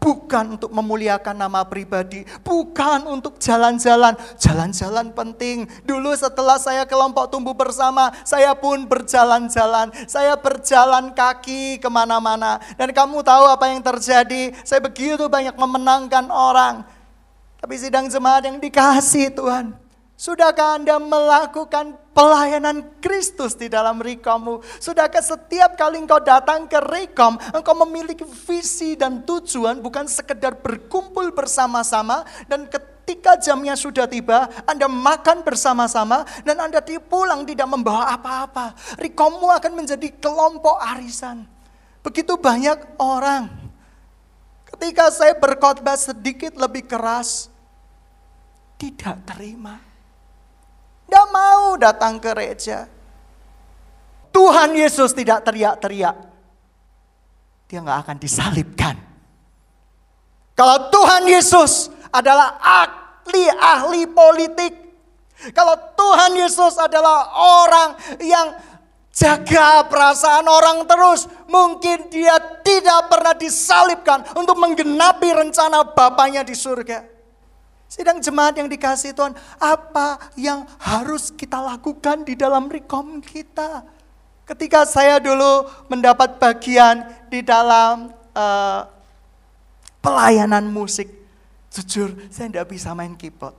bukan 0.06 0.62
untuk 0.62 0.70
memuliakan 0.70 1.34
nama 1.34 1.66
pribadi, 1.66 2.22
bukan 2.46 3.10
untuk 3.10 3.42
jalan-jalan. 3.42 4.14
Jalan-jalan 4.38 5.10
penting. 5.18 5.66
Dulu 5.82 6.14
setelah 6.14 6.62
saya 6.62 6.86
kelompok 6.86 7.34
tumbuh 7.34 7.58
bersama, 7.58 8.14
saya 8.22 8.54
pun 8.54 8.86
berjalan-jalan. 8.86 9.90
Saya 10.06 10.38
berjalan 10.38 11.10
kaki 11.18 11.82
ke 11.82 11.90
mana-mana. 11.90 12.62
Dan 12.78 12.94
kamu 12.94 13.26
tahu 13.26 13.50
apa 13.50 13.66
yang 13.74 13.82
terjadi? 13.82 14.54
Saya 14.62 14.78
begitu 14.78 15.26
banyak 15.26 15.58
memenangkan 15.58 16.30
orang. 16.30 16.86
Tapi 17.58 17.74
sidang 17.82 18.06
jemaat 18.06 18.46
yang 18.46 18.62
dikasih 18.62 19.34
Tuhan. 19.34 19.74
Sudahkah 20.14 20.78
Anda 20.78 21.02
melakukan 21.02 22.05
pelayanan 22.16 22.88
Kristus 23.04 23.60
di 23.60 23.68
dalam 23.68 24.00
rekommu? 24.00 24.64
Sudahkah 24.80 25.20
setiap 25.20 25.76
kali 25.76 26.00
engkau 26.00 26.24
datang 26.24 26.66
ke 26.66 26.80
rekom, 26.80 27.36
engkau 27.52 27.76
memiliki 27.84 28.24
visi 28.24 28.96
dan 28.96 29.28
tujuan 29.28 29.84
bukan 29.84 30.08
sekedar 30.08 30.56
berkumpul 30.64 31.36
bersama-sama 31.36 32.24
dan 32.48 32.72
ketika 32.72 33.36
jamnya 33.38 33.76
sudah 33.76 34.08
tiba, 34.08 34.48
Anda 34.64 34.88
makan 34.88 35.44
bersama-sama 35.44 36.24
dan 36.48 36.58
Anda 36.58 36.80
pulang 37.04 37.44
tidak 37.44 37.68
membawa 37.68 38.16
apa-apa. 38.16 38.74
Rekommu 38.98 39.52
akan 39.52 39.76
menjadi 39.76 40.10
kelompok 40.16 40.80
arisan. 40.80 41.44
Begitu 42.00 42.40
banyak 42.40 42.98
orang. 42.98 43.52
Ketika 44.72 45.12
saya 45.12 45.36
berkhotbah 45.38 46.00
sedikit 46.00 46.58
lebih 46.58 46.88
keras, 46.90 47.48
tidak 48.76 49.24
terima 49.24 49.95
tidak 51.06 51.26
mau 51.32 51.78
datang 51.78 52.18
ke 52.18 52.28
gereja. 52.34 52.90
Tuhan 54.36 54.76
Yesus 54.76 55.16
tidak 55.16 55.48
teriak-teriak. 55.48 56.18
Dia 57.72 57.80
nggak 57.80 58.00
akan 58.04 58.18
disalibkan. 58.20 58.96
Kalau 60.56 60.92
Tuhan 60.92 61.24
Yesus 61.24 61.88
adalah 62.12 62.60
ahli-ahli 62.60 64.12
politik. 64.12 64.74
Kalau 65.56 65.76
Tuhan 65.96 66.36
Yesus 66.36 66.80
adalah 66.80 67.32
orang 67.36 67.90
yang 68.20 68.56
jaga 69.16 69.88
perasaan 69.88 70.48
orang 70.52 70.84
terus. 70.84 71.32
Mungkin 71.48 72.12
dia 72.12 72.36
tidak 72.60 73.08
pernah 73.08 73.32
disalibkan 73.36 74.36
untuk 74.36 74.60
menggenapi 74.60 75.32
rencana 75.32 75.96
Bapaknya 75.96 76.44
di 76.44 76.56
surga. 76.56 77.15
Sidang 77.96 78.20
jemaat 78.20 78.60
yang 78.60 78.68
dikasih 78.68 79.16
Tuhan, 79.16 79.32
apa 79.56 80.20
yang 80.36 80.68
harus 80.84 81.32
kita 81.32 81.64
lakukan 81.64 82.28
di 82.28 82.36
dalam 82.36 82.68
rekom 82.68 83.24
kita? 83.24 83.88
Ketika 84.44 84.84
saya 84.84 85.16
dulu 85.16 85.64
mendapat 85.88 86.36
bagian 86.36 87.08
di 87.32 87.40
dalam 87.40 88.12
uh, 88.36 88.84
pelayanan 90.04 90.68
musik, 90.68 91.08
jujur 91.72 92.12
saya 92.28 92.52
tidak 92.52 92.76
bisa 92.76 92.92
main 92.92 93.16
keyboard. 93.16 93.56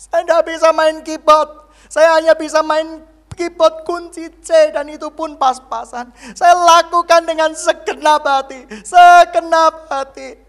Saya 0.00 0.24
tidak 0.24 0.48
bisa 0.48 0.68
main 0.72 1.04
keyboard. 1.04 1.68
Saya 1.92 2.16
hanya 2.16 2.32
bisa 2.32 2.64
main 2.64 3.04
keyboard 3.36 3.84
kunci 3.84 4.32
C 4.40 4.72
dan 4.72 4.88
itu 4.88 5.12
pun 5.12 5.36
pas-pasan. 5.36 6.08
Saya 6.32 6.56
lakukan 6.56 7.28
dengan 7.28 7.52
segenap 7.52 8.24
hati, 8.24 8.64
segenap 8.80 9.92
hati. 9.92 10.43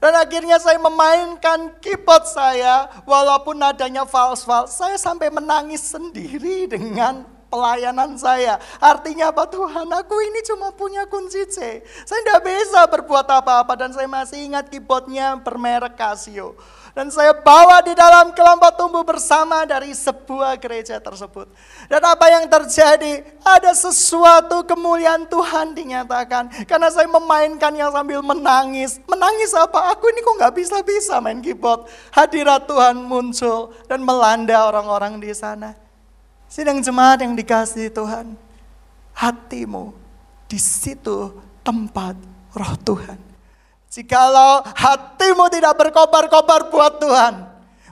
Dan 0.00 0.16
akhirnya 0.16 0.56
saya 0.56 0.80
memainkan 0.80 1.76
keyboard 1.84 2.24
saya, 2.24 2.88
walaupun 3.04 3.60
nadanya 3.60 4.08
fals-fals, 4.08 4.72
saya 4.72 4.96
sampai 4.96 5.28
menangis 5.28 5.84
sendiri 5.84 6.64
dengan 6.64 7.28
pelayanan 7.52 8.16
saya. 8.16 8.56
Artinya 8.80 9.28
apa 9.28 9.44
Tuhan, 9.50 9.90
aku 9.92 10.16
ini 10.24 10.40
cuma 10.46 10.72
punya 10.72 11.04
kunci 11.04 11.44
C. 11.50 11.84
Saya 12.08 12.20
tidak 12.24 12.48
bisa 12.48 12.80
berbuat 12.88 13.28
apa-apa 13.28 13.76
dan 13.76 13.92
saya 13.92 14.08
masih 14.08 14.40
ingat 14.40 14.72
keyboardnya 14.72 15.36
bermerek 15.42 15.98
Casio. 15.98 16.56
Dan 16.90 17.06
saya 17.06 17.30
bawa 17.30 17.78
di 17.86 17.94
dalam 17.94 18.34
kelompok 18.34 18.74
tumbuh 18.74 19.06
bersama 19.06 19.62
dari 19.62 19.94
sebuah 19.94 20.58
gereja 20.58 20.98
tersebut. 20.98 21.46
Dan 21.86 22.02
apa 22.02 22.26
yang 22.26 22.50
terjadi? 22.50 23.22
Ada 23.46 23.78
sesuatu 23.78 24.66
kemuliaan 24.66 25.22
Tuhan 25.30 25.78
dinyatakan. 25.78 26.66
Karena 26.66 26.90
saya 26.90 27.06
memainkannya 27.06 27.86
sambil 27.94 28.20
menangis. 28.26 28.98
Menangis 29.06 29.54
apa? 29.54 29.94
Aku 29.94 30.10
ini 30.10 30.18
kok 30.18 30.34
nggak 30.34 30.54
bisa-bisa 30.58 31.22
main 31.22 31.38
keyboard. 31.38 31.86
Hadirat 32.10 32.66
Tuhan 32.66 32.98
muncul 32.98 33.70
dan 33.86 34.02
melanda 34.02 34.66
orang-orang 34.66 35.22
di 35.22 35.30
sana. 35.30 35.78
Sidang 36.50 36.82
jemaat 36.82 37.22
yang 37.22 37.38
dikasih 37.38 37.94
Tuhan. 37.94 38.34
Hatimu 39.14 39.94
di 40.50 40.58
situ 40.58 41.38
tempat 41.62 42.18
roh 42.50 42.74
Tuhan. 42.82 43.29
Jikalau 43.90 44.62
hatimu 44.62 45.50
tidak 45.50 45.74
berkobar-kobar 45.74 46.70
buat 46.70 47.02
Tuhan, 47.02 47.42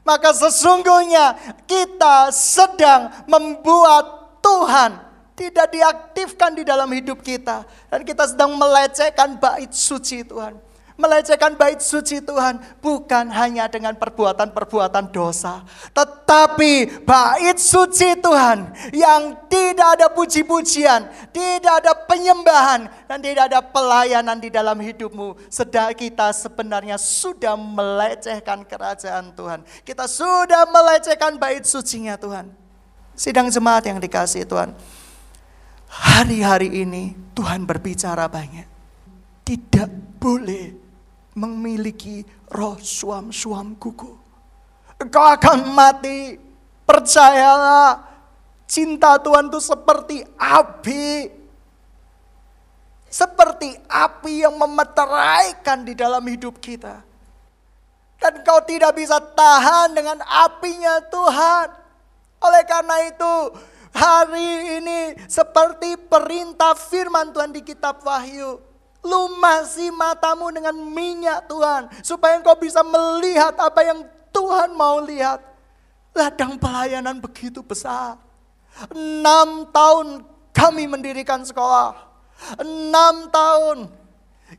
maka 0.06 0.30
sesungguhnya 0.30 1.34
kita 1.66 2.30
sedang 2.30 3.10
membuat 3.26 4.38
Tuhan 4.38 4.94
tidak 5.34 5.66
diaktifkan 5.74 6.54
di 6.54 6.62
dalam 6.62 6.86
hidup 6.94 7.18
kita. 7.18 7.66
Dan 7.90 8.06
kita 8.06 8.30
sedang 8.30 8.54
melecehkan 8.54 9.42
bait 9.42 9.74
suci 9.74 10.22
Tuhan 10.22 10.67
melecehkan 10.98 11.54
bait 11.54 11.78
suci 11.78 12.18
Tuhan 12.18 12.58
bukan 12.82 13.30
hanya 13.30 13.70
dengan 13.70 13.94
perbuatan-perbuatan 13.94 15.14
dosa, 15.14 15.62
tetapi 15.94 17.06
bait 17.06 17.56
suci 17.56 18.18
Tuhan 18.18 18.74
yang 18.90 19.46
tidak 19.46 19.88
ada 19.94 20.06
puji-pujian, 20.10 21.06
tidak 21.30 21.74
ada 21.86 21.94
penyembahan 21.94 22.90
dan 23.06 23.18
tidak 23.22 23.46
ada 23.54 23.62
pelayanan 23.62 24.42
di 24.42 24.50
dalam 24.50 24.74
hidupmu. 24.82 25.38
Sedang 25.46 25.94
kita 25.94 26.34
sebenarnya 26.34 26.98
sudah 26.98 27.54
melecehkan 27.54 28.66
kerajaan 28.66 29.30
Tuhan. 29.38 29.62
Kita 29.86 30.10
sudah 30.10 30.66
melecehkan 30.66 31.38
bait 31.38 31.62
sucinya 31.62 32.18
Tuhan. 32.18 32.50
Sidang 33.14 33.46
jemaat 33.46 33.86
yang 33.86 34.02
dikasih 34.02 34.42
Tuhan. 34.50 34.74
Hari-hari 35.88 36.82
ini 36.82 37.14
Tuhan 37.38 37.64
berbicara 37.64 38.26
banyak. 38.26 38.66
Tidak 39.46 40.20
boleh 40.20 40.87
memiliki 41.38 42.26
roh 42.50 42.74
suam-suam 42.82 43.78
kuku. 43.78 44.10
Engkau 44.98 45.22
akan 45.22 45.70
mati. 45.70 46.34
Percayalah. 46.82 48.02
Cinta 48.68 49.16
Tuhan 49.22 49.48
itu 49.48 49.60
seperti 49.62 50.26
api. 50.34 51.30
Seperti 53.08 53.78
api 53.88 54.44
yang 54.44 54.58
memeteraikan 54.58 55.86
di 55.86 55.96
dalam 55.96 56.20
hidup 56.26 56.60
kita. 56.60 57.00
Dan 58.18 58.42
kau 58.42 58.60
tidak 58.66 58.98
bisa 58.98 59.22
tahan 59.22 59.94
dengan 59.94 60.18
apinya 60.26 60.98
Tuhan. 61.06 61.66
Oleh 62.42 62.62
karena 62.66 62.96
itu, 63.06 63.34
hari 63.94 64.82
ini 64.82 65.00
seperti 65.30 65.94
perintah 65.96 66.74
firman 66.74 67.30
Tuhan 67.30 67.54
di 67.54 67.62
kitab 67.62 68.02
Wahyu. 68.02 68.67
Lumasi 69.08 69.88
matamu 69.88 70.52
dengan 70.52 70.76
minyak 70.76 71.48
Tuhan. 71.48 71.88
Supaya 72.04 72.36
engkau 72.36 72.54
bisa 72.60 72.84
melihat 72.84 73.56
apa 73.56 73.80
yang 73.80 74.04
Tuhan 74.28 74.76
mau 74.76 75.00
lihat. 75.00 75.40
Ladang 76.12 76.60
pelayanan 76.60 77.16
begitu 77.18 77.64
besar. 77.64 78.20
Enam 78.92 79.66
tahun 79.72 80.22
kami 80.52 80.84
mendirikan 80.86 81.42
sekolah. 81.42 81.96
Enam 82.60 83.32
tahun 83.32 83.97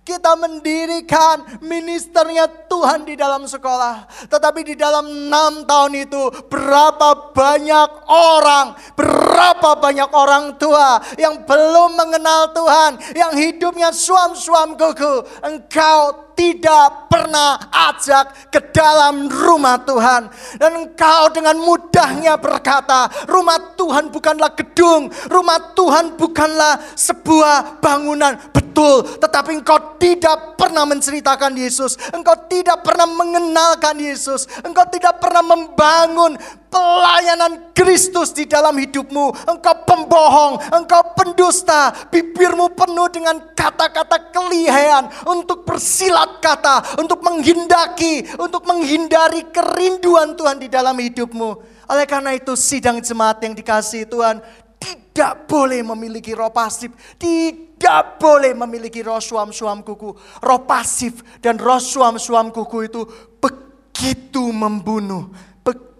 kita 0.10 0.34
mendirikan 0.34 1.62
ministernya 1.62 2.50
Tuhan 2.66 3.06
di 3.06 3.14
dalam 3.14 3.46
sekolah. 3.46 4.10
Tetapi 4.26 4.74
di 4.74 4.74
dalam 4.74 5.06
enam 5.06 5.70
tahun 5.70 6.10
itu 6.10 6.50
berapa 6.50 7.30
banyak 7.30 8.10
orang, 8.10 8.74
berapa 8.98 9.78
banyak 9.78 10.10
orang 10.10 10.58
tua 10.58 10.98
yang 11.22 11.46
belum 11.46 11.94
mengenal 11.94 12.50
Tuhan. 12.58 12.92
Yang 13.14 13.34
hidupnya 13.38 13.94
suam-suam 13.94 14.74
kuku. 14.74 15.46
Engkau 15.46 16.29
tidak 16.40 17.12
pernah 17.12 17.60
ajak 17.68 18.48
ke 18.48 18.72
dalam 18.72 19.28
rumah 19.28 19.76
Tuhan. 19.84 20.32
Dan 20.56 20.88
engkau 20.88 21.28
dengan 21.36 21.60
mudahnya 21.60 22.40
berkata, 22.40 23.12
rumah 23.28 23.76
Tuhan 23.76 24.08
bukanlah 24.08 24.56
gedung, 24.56 25.12
rumah 25.28 25.76
Tuhan 25.76 26.16
bukanlah 26.16 26.80
sebuah 26.96 27.84
bangunan. 27.84 28.40
Betul, 28.56 29.20
tetapi 29.20 29.60
engkau 29.60 30.00
tidak 30.00 30.56
pernah 30.56 30.88
menceritakan 30.88 31.60
Yesus. 31.60 32.00
Engkau 32.16 32.40
tidak 32.48 32.88
pernah 32.88 33.04
mengenalkan 33.04 34.00
Yesus. 34.00 34.48
Engkau 34.64 34.88
tidak 34.88 35.20
pernah 35.20 35.44
membangun 35.44 36.40
pelayanan 36.70 37.74
Kristus 37.74 38.32
di 38.32 38.46
dalam 38.46 38.78
hidupmu. 38.78 39.50
Engkau 39.50 39.76
pembohong, 39.84 40.62
engkau 40.72 41.02
pendusta, 41.18 41.92
bibirmu 42.14 42.72
penuh 42.78 43.10
dengan 43.12 43.42
kata-kata 43.58 44.32
kelihayan 44.32 45.10
untuk 45.26 45.66
bersilat 45.66 46.29
kata, 46.38 47.02
untuk 47.02 47.26
menghindaki, 47.26 48.38
untuk 48.38 48.70
menghindari 48.70 49.50
kerinduan 49.50 50.38
Tuhan 50.38 50.62
di 50.62 50.70
dalam 50.70 50.94
hidupmu. 50.94 51.50
Oleh 51.90 52.06
karena 52.06 52.38
itu 52.38 52.54
sidang 52.54 53.02
jemaat 53.02 53.42
yang 53.42 53.58
dikasih 53.58 54.06
Tuhan 54.06 54.46
tidak 54.78 55.50
boleh 55.50 55.82
memiliki 55.82 56.38
roh 56.38 56.54
pasif, 56.54 56.94
tidak 57.18 58.22
boleh 58.22 58.54
memiliki 58.54 59.02
roh 59.02 59.18
suam-suam 59.18 59.82
kuku. 59.82 60.14
Roh 60.46 60.62
pasif 60.70 61.26
dan 61.42 61.58
roh 61.58 61.82
suam-suam 61.82 62.54
kuku 62.54 62.86
itu 62.86 63.02
begitu 63.42 64.54
membunuh 64.54 65.34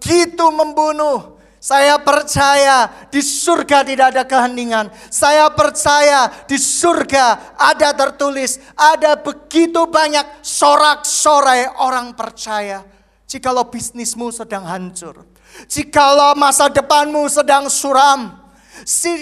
begitu 0.00 0.48
membunuh. 0.50 1.39
Saya 1.60 2.00
percaya 2.00 2.88
di 3.12 3.20
surga 3.20 3.84
tidak 3.84 4.16
ada 4.16 4.24
keheningan. 4.24 4.88
Saya 5.12 5.52
percaya 5.52 6.32
di 6.48 6.56
surga 6.56 7.52
ada 7.52 7.92
tertulis, 7.92 8.56
ada 8.72 9.20
begitu 9.20 9.84
banyak 9.84 10.40
sorak-sorai 10.40 11.68
orang 11.84 12.16
percaya. 12.16 12.80
Jikalau 13.28 13.68
bisnismu 13.68 14.32
sedang 14.32 14.66
hancur, 14.66 15.22
jikalau 15.70 16.34
masa 16.34 16.66
depanmu 16.66 17.28
sedang 17.30 17.68
suram, 17.70 18.34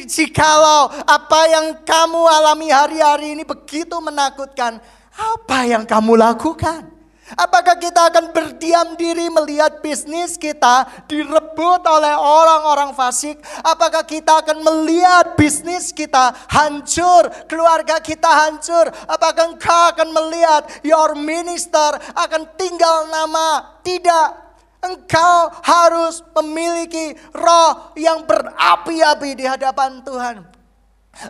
jikalau 0.08 0.88
apa 1.04 1.40
yang 1.50 1.66
kamu 1.84 2.22
alami 2.24 2.72
hari-hari 2.72 3.36
ini 3.36 3.44
begitu 3.44 4.00
menakutkan, 4.00 4.80
apa 5.12 5.58
yang 5.68 5.84
kamu 5.84 6.16
lakukan? 6.16 6.97
Apakah 7.36 7.76
kita 7.76 8.08
akan 8.08 8.32
berdiam 8.32 8.96
diri 8.96 9.28
melihat 9.28 9.84
bisnis 9.84 10.40
kita 10.40 10.88
direbut 11.04 11.82
oleh 11.84 12.16
orang-orang 12.16 12.96
fasik? 12.96 13.36
Apakah 13.60 14.00
kita 14.08 14.40
akan 14.40 14.64
melihat 14.64 15.36
bisnis 15.36 15.92
kita 15.92 16.32
hancur, 16.48 17.28
keluarga 17.44 18.00
kita 18.00 18.48
hancur? 18.48 18.88
Apakah 19.04 19.52
engkau 19.52 19.82
akan 19.92 20.08
melihat 20.08 20.62
your 20.80 21.12
minister 21.12 22.00
akan 22.16 22.48
tinggal 22.56 23.12
nama? 23.12 23.76
Tidak. 23.84 24.28
Engkau 24.78 25.52
harus 25.66 26.22
memiliki 26.38 27.12
roh 27.34 27.92
yang 27.98 28.24
berapi-api 28.24 29.36
di 29.36 29.44
hadapan 29.44 30.00
Tuhan. 30.00 30.57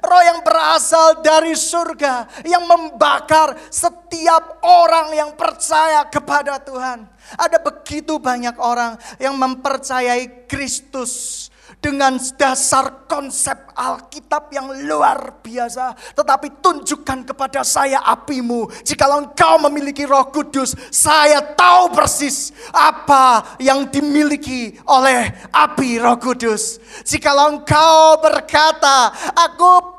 Roh 0.04 0.22
yang 0.22 0.44
berasal 0.44 1.24
dari 1.24 1.56
surga 1.56 2.44
yang 2.44 2.68
membakar 2.68 3.56
setiap 3.72 4.60
orang 4.60 5.16
yang 5.16 5.30
percaya 5.32 6.04
kepada 6.04 6.60
Tuhan. 6.60 7.08
Ada 7.40 7.56
begitu 7.60 8.20
banyak 8.20 8.56
orang 8.60 9.00
yang 9.16 9.32
mempercayai 9.40 10.44
Kristus 10.44 11.48
dengan 11.78 12.18
dasar 12.36 13.06
konsep 13.06 13.54
Alkitab 13.74 14.50
yang 14.50 14.74
luar 14.86 15.38
biasa. 15.42 15.94
Tetapi 16.14 16.58
tunjukkan 16.58 17.34
kepada 17.34 17.62
saya 17.62 18.02
apimu. 18.02 18.70
Jikalau 18.82 19.30
engkau 19.30 19.62
memiliki 19.70 20.02
roh 20.02 20.26
kudus, 20.30 20.74
saya 20.90 21.42
tahu 21.42 21.94
persis 21.94 22.50
apa 22.74 23.56
yang 23.62 23.86
dimiliki 23.86 24.74
oleh 24.86 25.30
api 25.54 26.02
roh 26.02 26.18
kudus. 26.18 26.82
Jikalau 27.06 27.58
engkau 27.58 28.18
berkata, 28.18 29.14
aku 29.34 29.97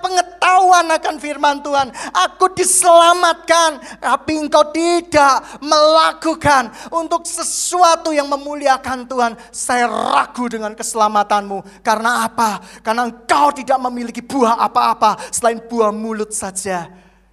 pengetahuan 0.00 0.86
akan 0.94 1.14
firman 1.20 1.56
Tuhan. 1.60 1.92
Aku 2.14 2.52
diselamatkan, 2.54 4.00
tapi 4.00 4.38
engkau 4.38 4.64
tidak 4.72 5.60
melakukan 5.60 6.70
untuk 6.88 7.26
sesuatu 7.26 8.14
yang 8.14 8.30
memuliakan 8.30 9.04
Tuhan. 9.04 9.32
Saya 9.52 9.90
ragu 9.90 10.46
dengan 10.48 10.72
keselamatanmu. 10.72 11.84
Karena 11.84 12.24
apa? 12.24 12.62
Karena 12.80 13.06
engkau 13.06 13.52
tidak 13.52 13.78
memiliki 13.90 14.24
buah 14.24 14.58
apa-apa 14.62 15.30
selain 15.34 15.60
buah 15.60 15.90
mulut 15.90 16.32
saja. 16.32 16.88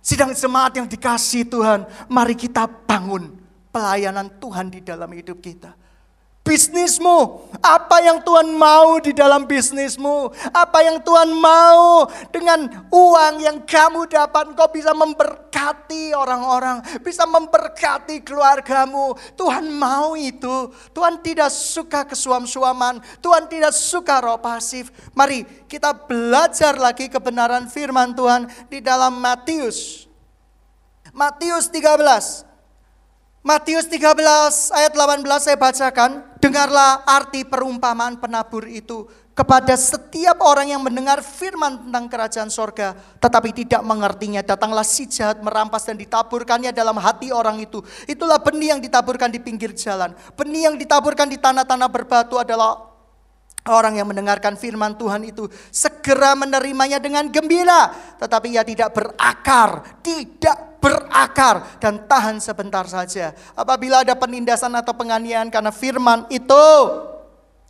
Sidang 0.06 0.38
jemaat 0.38 0.78
yang 0.78 0.86
dikasih 0.86 1.50
Tuhan, 1.50 1.90
mari 2.06 2.38
kita 2.38 2.70
bangun 2.70 3.34
pelayanan 3.74 4.30
Tuhan 4.38 4.70
di 4.70 4.86
dalam 4.86 5.10
hidup 5.10 5.42
kita 5.42 5.85
bisnismu. 6.46 7.50
Apa 7.66 8.06
yang 8.06 8.22
Tuhan 8.22 8.54
mau 8.54 9.02
di 9.02 9.10
dalam 9.10 9.50
bisnismu. 9.50 10.30
Apa 10.54 10.86
yang 10.86 11.02
Tuhan 11.02 11.34
mau 11.34 12.06
dengan 12.30 12.70
uang 12.94 13.42
yang 13.42 13.58
kamu 13.66 14.06
dapat. 14.06 14.54
Kau 14.54 14.70
bisa 14.70 14.94
memberkati 14.94 16.14
orang-orang. 16.14 16.86
Bisa 17.02 17.26
memberkati 17.26 18.22
keluargamu. 18.22 19.18
Tuhan 19.34 19.66
mau 19.74 20.14
itu. 20.14 20.70
Tuhan 20.94 21.18
tidak 21.26 21.50
suka 21.50 22.06
kesuam-suaman. 22.06 23.02
Tuhan 23.20 23.50
tidak 23.50 23.74
suka 23.74 24.22
roh 24.22 24.38
pasif. 24.38 24.94
Mari 25.18 25.66
kita 25.66 25.98
belajar 26.06 26.78
lagi 26.78 27.10
kebenaran 27.10 27.66
firman 27.66 28.14
Tuhan 28.14 28.46
di 28.70 28.78
dalam 28.78 29.18
Matius. 29.18 30.06
Matius 31.10 31.66
13. 31.74 32.46
Matius 33.46 33.86
13 33.86 34.74
ayat 34.74 34.94
18 34.98 35.22
saya 35.38 35.54
bacakan. 35.54 36.35
Dengarlah 36.46 37.02
arti 37.10 37.42
perumpamaan 37.42 38.22
penabur 38.22 38.70
itu 38.70 39.10
kepada 39.34 39.74
setiap 39.74 40.46
orang 40.46 40.78
yang 40.78 40.82
mendengar 40.86 41.26
firman 41.26 41.90
tentang 41.90 42.06
kerajaan 42.06 42.54
sorga 42.54 42.94
tetapi 43.18 43.50
tidak 43.50 43.82
mengertinya. 43.82 44.46
Datanglah 44.46 44.86
si 44.86 45.10
jahat 45.10 45.42
merampas 45.42 45.90
dan 45.90 45.98
ditaburkannya 45.98 46.70
dalam 46.70 47.02
hati 47.02 47.34
orang 47.34 47.58
itu. 47.66 47.82
Itulah 48.06 48.38
benih 48.38 48.78
yang 48.78 48.82
ditaburkan 48.86 49.34
di 49.34 49.42
pinggir 49.42 49.74
jalan. 49.74 50.14
Benih 50.38 50.70
yang 50.70 50.78
ditaburkan 50.78 51.26
di 51.26 51.42
tanah-tanah 51.42 51.90
berbatu 51.90 52.38
adalah 52.38 52.95
Orang 53.66 53.98
yang 53.98 54.06
mendengarkan 54.06 54.54
firman 54.54 54.94
Tuhan 54.94 55.26
itu 55.26 55.50
segera 55.74 56.38
menerimanya 56.38 57.02
dengan 57.02 57.26
gembira, 57.34 57.90
tetapi 58.22 58.54
ia 58.54 58.62
tidak 58.62 58.94
berakar, 58.94 59.82
tidak 60.06 60.78
berakar 60.78 61.82
dan 61.82 62.06
tahan 62.06 62.38
sebentar 62.38 62.86
saja. 62.86 63.34
Apabila 63.58 64.06
ada 64.06 64.14
penindasan 64.14 64.70
atau 64.78 64.94
penganiayaan 64.94 65.50
karena 65.50 65.74
firman 65.74 66.30
itu, 66.30 66.66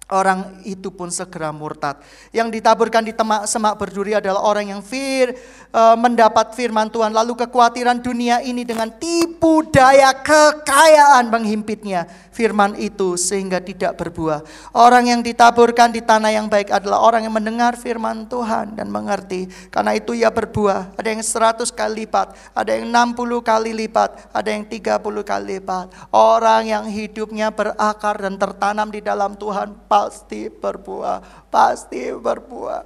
Orang 0.05 0.61
itu 0.61 0.93
pun 0.93 1.09
segera 1.09 1.49
murtad. 1.49 1.97
Yang 2.29 2.61
ditaburkan 2.61 3.01
di 3.01 3.09
temak 3.09 3.49
semak 3.49 3.73
berduri 3.73 4.13
adalah 4.13 4.45
orang 4.45 4.69
yang 4.69 4.81
fir, 4.85 5.33
e, 5.73 5.81
mendapat 5.97 6.53
firman 6.53 6.93
Tuhan. 6.93 7.09
Lalu 7.09 7.33
kekhawatiran 7.33 8.05
dunia 8.05 8.37
ini 8.45 8.61
dengan 8.61 8.93
tipu 9.01 9.65
daya 9.65 10.13
kekayaan 10.13 11.33
menghimpitnya. 11.33 12.05
Firman 12.29 12.77
itu 12.77 13.17
sehingga 13.17 13.57
tidak 13.63 13.97
berbuah. 13.97 14.45
Orang 14.77 15.09
yang 15.09 15.25
ditaburkan 15.25 15.89
di 15.89 16.05
tanah 16.05 16.35
yang 16.35 16.51
baik 16.51 16.69
adalah 16.69 17.01
orang 17.01 17.25
yang 17.25 17.33
mendengar 17.33 17.73
firman 17.73 18.29
Tuhan 18.29 18.77
dan 18.77 18.91
mengerti. 18.93 19.49
Karena 19.73 19.97
itu 19.97 20.13
ia 20.13 20.29
berbuah. 20.29 20.99
Ada 21.01 21.17
yang 21.17 21.23
seratus 21.25 21.73
kali 21.73 22.05
lipat, 22.05 22.35
ada 22.53 22.75
yang 22.75 22.93
enam 22.93 23.15
puluh 23.17 23.41
kali 23.41 23.73
lipat, 23.73 24.29
ada 24.35 24.53
yang 24.53 24.67
tiga 24.69 25.01
puluh 25.01 25.25
kali 25.25 25.57
lipat. 25.57 25.89
Orang 26.13 26.69
yang 26.69 26.85
hidupnya 26.85 27.49
berakar 27.49 28.21
dan 28.21 28.37
tertanam 28.37 28.91
di 28.91 29.01
dalam 29.01 29.33
Tuhan 29.39 29.87
pasti 29.95 30.51
berbuah, 30.51 31.47
pasti 31.47 32.11
berbuah. 32.11 32.83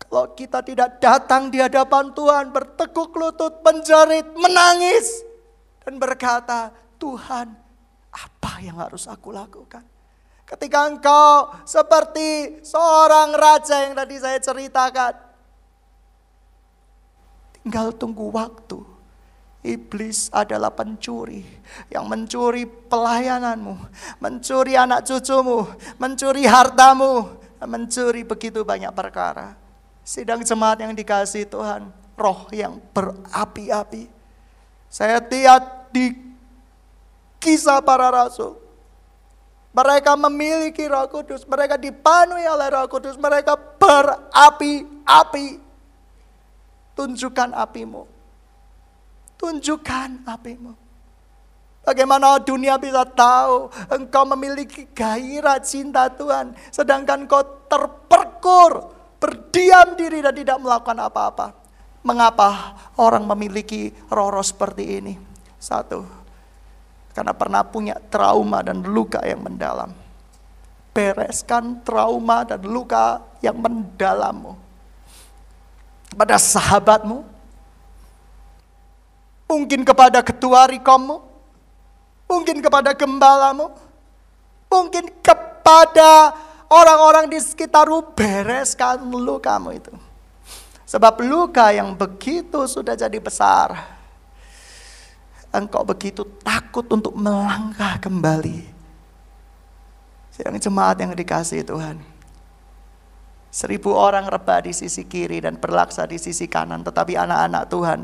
Kalau 0.00 0.32
kita 0.32 0.64
tidak 0.64 0.96
datang 0.96 1.52
di 1.52 1.60
hadapan 1.60 2.16
Tuhan, 2.16 2.48
bertekuk 2.48 3.12
lutut, 3.12 3.60
menjerit, 3.60 4.32
menangis, 4.32 5.20
dan 5.84 6.00
berkata, 6.00 6.72
Tuhan, 6.96 7.52
apa 8.10 8.52
yang 8.64 8.80
harus 8.80 9.04
aku 9.04 9.28
lakukan? 9.30 9.84
Ketika 10.48 10.88
engkau 10.88 11.52
seperti 11.68 12.58
seorang 12.64 13.36
raja 13.36 13.86
yang 13.86 13.94
tadi 13.94 14.16
saya 14.18 14.40
ceritakan, 14.40 15.14
tinggal 17.60 17.92
tunggu 17.94 18.32
waktu 18.32 18.99
Iblis 19.60 20.32
adalah 20.32 20.72
pencuri 20.72 21.44
yang 21.92 22.08
mencuri 22.08 22.64
pelayananmu, 22.64 23.76
mencuri 24.16 24.72
anak 24.72 25.04
cucumu, 25.04 25.68
mencuri 26.00 26.48
hartamu, 26.48 27.28
mencuri 27.60 28.24
begitu 28.24 28.64
banyak 28.64 28.88
perkara. 28.96 29.52
Sidang 30.00 30.40
jemaat 30.40 30.80
yang 30.80 30.96
dikasih 30.96 31.44
Tuhan, 31.44 31.92
roh 32.16 32.48
yang 32.56 32.80
berapi-api. 32.96 34.08
Saya 34.88 35.20
lihat 35.20 35.92
di 35.92 36.16
kisah 37.36 37.84
para 37.84 38.08
rasul. 38.08 38.56
Mereka 39.76 40.16
memiliki 40.16 40.88
roh 40.88 41.04
kudus, 41.12 41.44
mereka 41.44 41.76
dipenuhi 41.76 42.48
oleh 42.48 42.68
roh 42.72 42.88
kudus, 42.88 43.20
mereka 43.20 43.60
berapi-api. 43.76 45.60
Tunjukkan 46.96 47.52
apimu 47.52 48.19
Tunjukkan 49.40 50.28
apimu. 50.28 50.76
Bagaimana 51.80 52.36
dunia 52.36 52.76
bisa 52.76 53.08
tahu 53.08 53.72
engkau 53.88 54.28
memiliki 54.36 54.84
gairah 54.92 55.56
cinta 55.64 56.12
Tuhan. 56.12 56.52
Sedangkan 56.68 57.24
kau 57.24 57.40
terperkur, 57.64 58.92
berdiam 59.16 59.96
diri 59.96 60.20
dan 60.20 60.36
tidak 60.36 60.60
melakukan 60.60 61.00
apa-apa. 61.00 61.56
Mengapa 62.04 62.76
orang 63.00 63.24
memiliki 63.24 63.96
roh-roh 64.12 64.44
seperti 64.44 65.00
ini? 65.00 65.16
Satu, 65.56 66.04
karena 67.16 67.32
pernah 67.32 67.64
punya 67.64 67.96
trauma 68.12 68.60
dan 68.60 68.84
luka 68.84 69.20
yang 69.24 69.40
mendalam. 69.44 69.92
Bereskan 70.92 71.80
trauma 71.80 72.44
dan 72.44 72.60
luka 72.64 73.24
yang 73.40 73.56
mendalammu. 73.56 74.52
Pada 76.12 76.36
sahabatmu, 76.36 77.22
Mungkin 79.50 79.82
kepada 79.82 80.22
ketua 80.22 80.70
rikomu. 80.70 81.18
Mungkin 82.30 82.62
kepada 82.62 82.94
gembalamu. 82.94 83.74
Mungkin 84.70 85.10
kepada 85.18 86.38
orang-orang 86.70 87.26
di 87.26 87.42
sekitarmu 87.42 88.14
bereskan 88.14 89.02
lukamu 89.10 89.74
itu. 89.74 89.90
Sebab 90.86 91.18
luka 91.26 91.74
yang 91.74 91.98
begitu 91.98 92.62
sudah 92.70 92.94
jadi 92.94 93.18
besar. 93.18 93.74
Engkau 95.50 95.82
begitu 95.82 96.22
takut 96.46 96.86
untuk 96.86 97.18
melangkah 97.18 97.98
kembali. 97.98 98.62
Sedang 100.30 100.62
jemaat 100.62 100.94
yang 101.02 101.10
dikasih 101.10 101.66
Tuhan. 101.66 101.98
Seribu 103.50 103.90
orang 103.98 104.30
rebah 104.30 104.62
di 104.62 104.70
sisi 104.70 105.02
kiri 105.02 105.42
dan 105.42 105.58
berlaksa 105.58 106.06
di 106.06 106.22
sisi 106.22 106.46
kanan. 106.46 106.86
Tetapi 106.86 107.18
anak-anak 107.18 107.66
Tuhan 107.66 108.00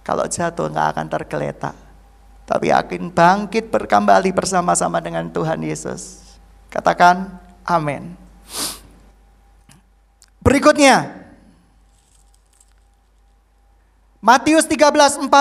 kalau 0.00 0.24
jatuh 0.26 0.70
nggak 0.72 0.88
akan 0.96 1.06
tergeletak. 1.06 1.76
Tapi 2.48 2.74
akan 2.74 3.14
bangkit 3.14 3.70
berkembali 3.70 4.34
bersama-sama 4.34 4.98
dengan 4.98 5.30
Tuhan 5.30 5.62
Yesus. 5.62 6.18
Katakan 6.66 7.38
amin. 7.62 8.16
Berikutnya, 10.40 11.19
Matius 14.20 14.68
13:44 14.68 15.32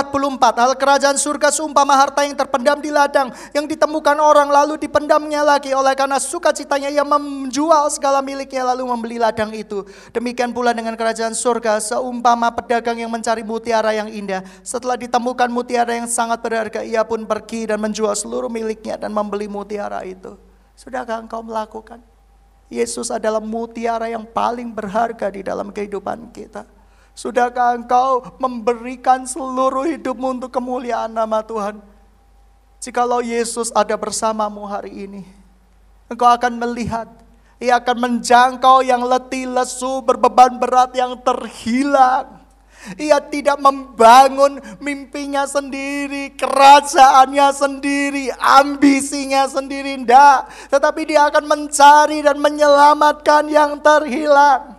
Hal 0.56 0.72
kerajaan 0.80 1.20
surga 1.20 1.52
seumpama 1.52 2.00
harta 2.00 2.24
yang 2.24 2.32
terpendam 2.32 2.80
di 2.80 2.88
ladang 2.88 3.28
yang 3.52 3.68
ditemukan 3.68 4.16
orang 4.16 4.48
lalu 4.48 4.80
dipendamnya 4.80 5.44
lagi 5.44 5.76
oleh 5.76 5.92
karena 6.00 6.16
sukacitanya 6.16 6.88
ia 6.88 7.04
menjual 7.04 7.92
segala 7.92 8.24
miliknya 8.24 8.64
lalu 8.72 8.88
membeli 8.88 9.20
ladang 9.20 9.52
itu. 9.52 9.84
Demikian 10.16 10.56
pula 10.56 10.72
dengan 10.72 10.96
kerajaan 10.96 11.36
surga 11.36 11.84
seumpama 11.84 12.56
pedagang 12.56 12.96
yang 13.04 13.12
mencari 13.12 13.44
mutiara 13.44 13.92
yang 13.92 14.08
indah. 14.08 14.48
Setelah 14.64 14.96
ditemukan 14.96 15.52
mutiara 15.52 16.00
yang 16.00 16.08
sangat 16.08 16.40
berharga 16.40 16.80
ia 16.80 17.04
pun 17.04 17.28
pergi 17.28 17.68
dan 17.68 17.84
menjual 17.84 18.16
seluruh 18.16 18.48
miliknya 18.48 18.96
dan 18.96 19.12
membeli 19.12 19.52
mutiara 19.52 20.08
itu. 20.08 20.40
Sudahkah 20.80 21.20
engkau 21.20 21.44
melakukan? 21.44 22.00
Yesus 22.72 23.12
adalah 23.12 23.44
mutiara 23.44 24.08
yang 24.08 24.24
paling 24.24 24.72
berharga 24.72 25.28
di 25.28 25.44
dalam 25.44 25.68
kehidupan 25.76 26.32
kita. 26.32 26.79
Sudahkah 27.20 27.76
engkau 27.76 28.24
memberikan 28.40 29.28
seluruh 29.28 29.84
hidupmu 29.84 30.40
untuk 30.40 30.56
kemuliaan 30.56 31.12
nama 31.12 31.44
Tuhan? 31.44 31.84
Jikalau 32.80 33.20
Yesus 33.20 33.76
ada 33.76 34.00
bersamamu 34.00 34.64
hari 34.64 35.04
ini, 35.04 35.28
engkau 36.08 36.32
akan 36.32 36.56
melihat, 36.56 37.12
ia 37.60 37.76
akan 37.76 37.98
menjangkau 38.00 38.88
yang 38.88 39.04
letih, 39.04 39.52
lesu, 39.52 40.00
berbeban 40.00 40.64
berat 40.64 40.96
yang 40.96 41.20
terhilang. 41.20 42.40
Ia 42.96 43.20
tidak 43.20 43.60
membangun 43.60 44.64
mimpinya 44.80 45.44
sendiri, 45.44 46.40
kerajaannya 46.40 47.48
sendiri, 47.52 48.32
ambisinya 48.40 49.44
sendiri, 49.44 50.00
tidak. 50.00 50.48
Tetapi 50.72 51.02
dia 51.04 51.28
akan 51.28 51.44
mencari 51.44 52.24
dan 52.24 52.40
menyelamatkan 52.40 53.52
yang 53.52 53.76
terhilang. 53.84 54.79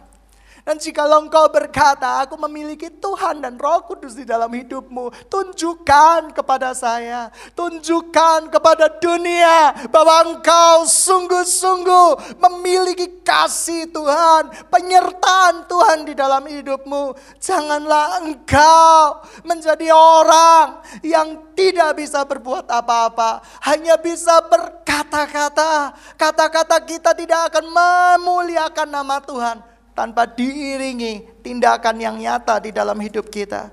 Dan 0.71 0.79
jika 0.79 1.03
engkau 1.03 1.51
berkata, 1.51 2.23
aku 2.23 2.39
memiliki 2.47 2.95
Tuhan 3.03 3.43
dan 3.43 3.59
roh 3.59 3.83
kudus 3.91 4.15
di 4.15 4.23
dalam 4.23 4.55
hidupmu. 4.55 5.11
Tunjukkan 5.27 6.31
kepada 6.31 6.71
saya. 6.79 7.27
Tunjukkan 7.59 8.55
kepada 8.55 8.87
dunia 9.03 9.75
bahwa 9.91 10.31
engkau 10.31 10.87
sungguh-sungguh 10.87 12.39
memiliki 12.39 13.19
kasih 13.27 13.91
Tuhan. 13.91 14.71
Penyertaan 14.71 15.67
Tuhan 15.67 16.07
di 16.07 16.15
dalam 16.15 16.47
hidupmu. 16.47 17.19
Janganlah 17.43 18.23
engkau 18.23 19.27
menjadi 19.43 19.91
orang 19.91 20.87
yang 21.03 21.51
tidak 21.59 21.99
bisa 21.99 22.23
berbuat 22.23 22.71
apa-apa. 22.71 23.43
Hanya 23.67 23.99
bisa 23.99 24.39
berkata-kata. 24.47 25.99
Kata-kata 26.15 26.79
kita 26.87 27.11
tidak 27.19 27.51
akan 27.51 27.67
memuliakan 27.75 28.87
nama 28.87 29.19
Tuhan 29.19 29.70
tanpa 30.01 30.25
diiringi 30.25 31.45
tindakan 31.45 32.01
yang 32.01 32.17
nyata 32.17 32.57
di 32.57 32.73
dalam 32.73 32.97
hidup 32.97 33.29
kita. 33.29 33.69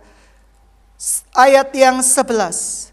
Ayat 1.32 1.72
yang 1.72 2.04
11. 2.04 2.92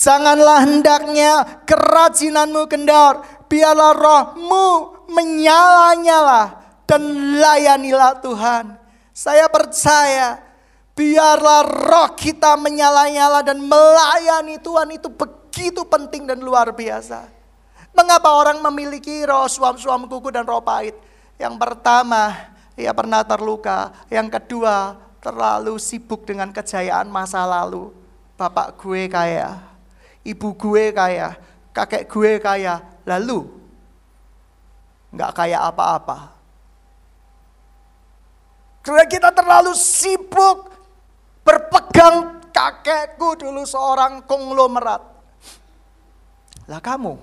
Janganlah 0.00 0.64
hendaknya 0.64 1.60
kerajinanmu 1.68 2.64
kendor, 2.72 3.20
biarlah 3.52 3.92
rohmu 3.92 4.96
menyala-nyala 5.12 6.56
dan 6.88 7.04
layanilah 7.36 8.16
Tuhan. 8.24 8.80
Saya 9.12 9.44
percaya 9.52 10.40
biarlah 10.96 11.68
roh 11.68 12.16
kita 12.16 12.56
menyala-nyala 12.56 13.44
dan 13.44 13.60
melayani 13.60 14.56
Tuhan 14.56 14.88
itu 14.96 15.12
begitu 15.12 15.84
penting 15.84 16.24
dan 16.24 16.40
luar 16.40 16.72
biasa. 16.72 17.28
Mengapa 17.92 18.32
orang 18.32 18.56
memiliki 18.72 19.20
roh 19.28 19.44
suam-suam 19.44 20.08
kuku 20.08 20.32
dan 20.32 20.48
roh 20.48 20.64
pahit? 20.64 20.96
Yang 21.36 21.60
pertama, 21.60 22.50
ia 22.80 22.92
pernah 22.96 23.20
terluka. 23.22 23.92
Yang 24.08 24.40
kedua, 24.40 24.96
terlalu 25.20 25.76
sibuk 25.76 26.24
dengan 26.24 26.50
kejayaan 26.50 27.12
masa 27.12 27.44
lalu. 27.44 27.92
Bapak 28.40 28.80
gue 28.80 29.04
kaya, 29.12 29.60
ibu 30.24 30.56
gue 30.56 30.96
kaya, 30.96 31.36
kakek 31.76 32.08
gue 32.08 32.40
kaya, 32.40 32.80
lalu 33.04 33.44
nggak 35.12 35.32
kaya 35.36 35.60
apa-apa. 35.68 36.32
Karena 38.80 39.04
kita 39.04 39.28
terlalu 39.28 39.76
sibuk 39.76 40.72
berpegang 41.44 42.40
kakekku 42.48 43.36
dulu 43.44 43.68
seorang 43.68 44.24
konglomerat. 44.24 45.04
Lah 46.64 46.80
kamu 46.80 47.20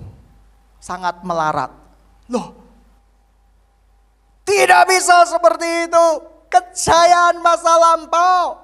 sangat 0.78 1.18
melarat. 1.26 1.74
Loh, 2.30 2.67
tidak 4.48 4.82
bisa 4.88 5.28
seperti 5.28 5.68
itu. 5.84 6.06
Kejayaan 6.48 7.44
masa 7.44 7.76
lampau 7.76 8.56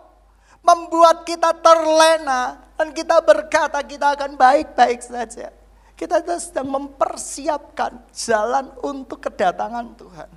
membuat 0.65 1.29
kita 1.29 1.53
terlena 1.61 2.57
dan 2.81 2.97
kita 2.97 3.21
berkata 3.21 3.85
kita 3.85 4.17
akan 4.17 4.41
baik-baik 4.41 5.05
saja. 5.05 5.53
Kita 5.95 6.25
sedang 6.41 6.73
mempersiapkan 6.73 8.01
jalan 8.17 8.73
untuk 8.81 9.21
kedatangan 9.21 9.95
Tuhan. 9.95 10.31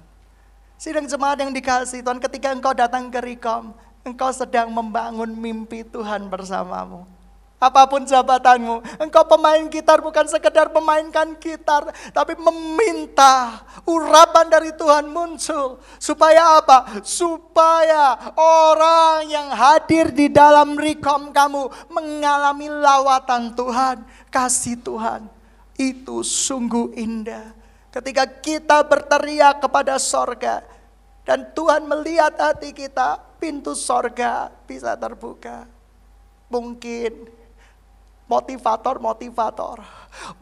Sidang 0.78 1.10
jemaat 1.10 1.42
yang 1.42 1.50
dikasih 1.56 2.06
Tuhan 2.06 2.22
ketika 2.22 2.54
engkau 2.54 2.76
datang 2.76 3.10
ke 3.10 3.18
Rikom, 3.24 3.74
engkau 4.06 4.30
sedang 4.30 4.70
membangun 4.70 5.34
mimpi 5.34 5.82
Tuhan 5.82 6.30
bersamamu. 6.30 7.17
Apa 7.58 7.90
pun 7.90 8.06
jabatanmu, 8.06 9.02
engkau 9.02 9.26
pemain 9.26 9.66
gitar 9.66 9.98
bukan 9.98 10.30
sekedar 10.30 10.70
memainkan 10.70 11.34
gitar, 11.42 11.90
tapi 12.14 12.38
meminta 12.38 13.66
urapan 13.82 14.46
dari 14.46 14.70
Tuhan 14.78 15.10
muncul. 15.10 15.82
Supaya 15.98 16.62
apa? 16.62 17.02
Supaya 17.02 18.34
orang 18.38 19.26
yang 19.26 19.50
hadir 19.50 20.14
di 20.14 20.30
dalam 20.30 20.78
rekom 20.78 21.34
kamu 21.34 21.90
mengalami 21.90 22.70
lawatan 22.70 23.58
Tuhan, 23.58 24.06
kasih 24.30 24.78
Tuhan. 24.78 25.26
Itu 25.74 26.22
sungguh 26.22 26.94
indah. 26.94 27.58
Ketika 27.90 28.30
kita 28.38 28.86
berteriak 28.86 29.66
kepada 29.66 29.98
sorga, 29.98 30.62
dan 31.26 31.50
Tuhan 31.58 31.90
melihat 31.90 32.38
hati 32.38 32.70
kita, 32.70 33.18
pintu 33.42 33.74
sorga 33.74 34.54
bisa 34.70 34.94
terbuka. 34.94 35.66
Mungkin 36.54 37.37
motivator-motivator. 38.28 39.82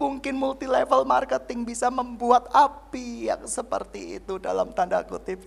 Mungkin 0.02 0.34
multi 0.36 0.66
level 0.66 1.06
marketing 1.06 1.64
bisa 1.64 1.88
membuat 1.94 2.50
api 2.52 3.30
yang 3.30 3.46
seperti 3.46 4.20
itu 4.20 4.42
dalam 4.42 4.74
tanda 4.74 5.06
kutip. 5.06 5.46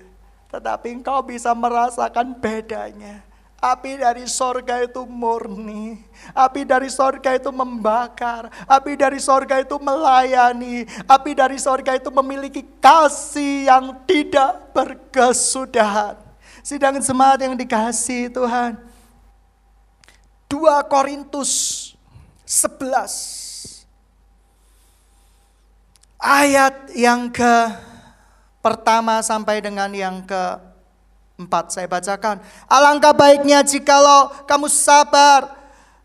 Tetapi 0.49 1.03
engkau 1.03 1.21
bisa 1.21 1.53
merasakan 1.53 2.39
bedanya. 2.39 3.27
Api 3.59 3.99
dari 3.99 4.23
sorga 4.31 4.79
itu 4.87 5.03
murni. 5.03 5.99
Api 6.31 6.63
dari 6.63 6.87
sorga 6.87 7.35
itu 7.35 7.51
membakar. 7.51 8.47
Api 8.71 8.95
dari 8.95 9.19
sorga 9.19 9.59
itu 9.59 9.75
melayani. 9.83 10.87
Api 11.11 11.35
dari 11.35 11.59
sorga 11.59 11.99
itu 11.99 12.07
memiliki 12.15 12.63
kasih 12.79 13.67
yang 13.67 13.99
tidak 14.07 14.71
berkesudahan. 14.71 16.15
Sidang 16.63 17.03
semangat 17.03 17.51
yang 17.51 17.59
dikasih 17.59 18.31
Tuhan. 18.31 18.79
2 20.47 20.63
Korintus 20.87 21.88
11 22.49 23.49
ayat 26.17 26.91
yang 26.97 27.29
ke 27.29 27.55
pertama 28.65 29.23
sampai 29.23 29.63
dengan 29.63 29.93
yang 29.95 30.25
ke 30.27 30.43
empat 31.39 31.71
saya 31.71 31.87
bacakan. 31.87 32.43
Alangkah 32.67 33.15
baiknya 33.15 33.63
jikalau 33.63 34.35
kamu 34.45 34.67
sabar 34.67 35.55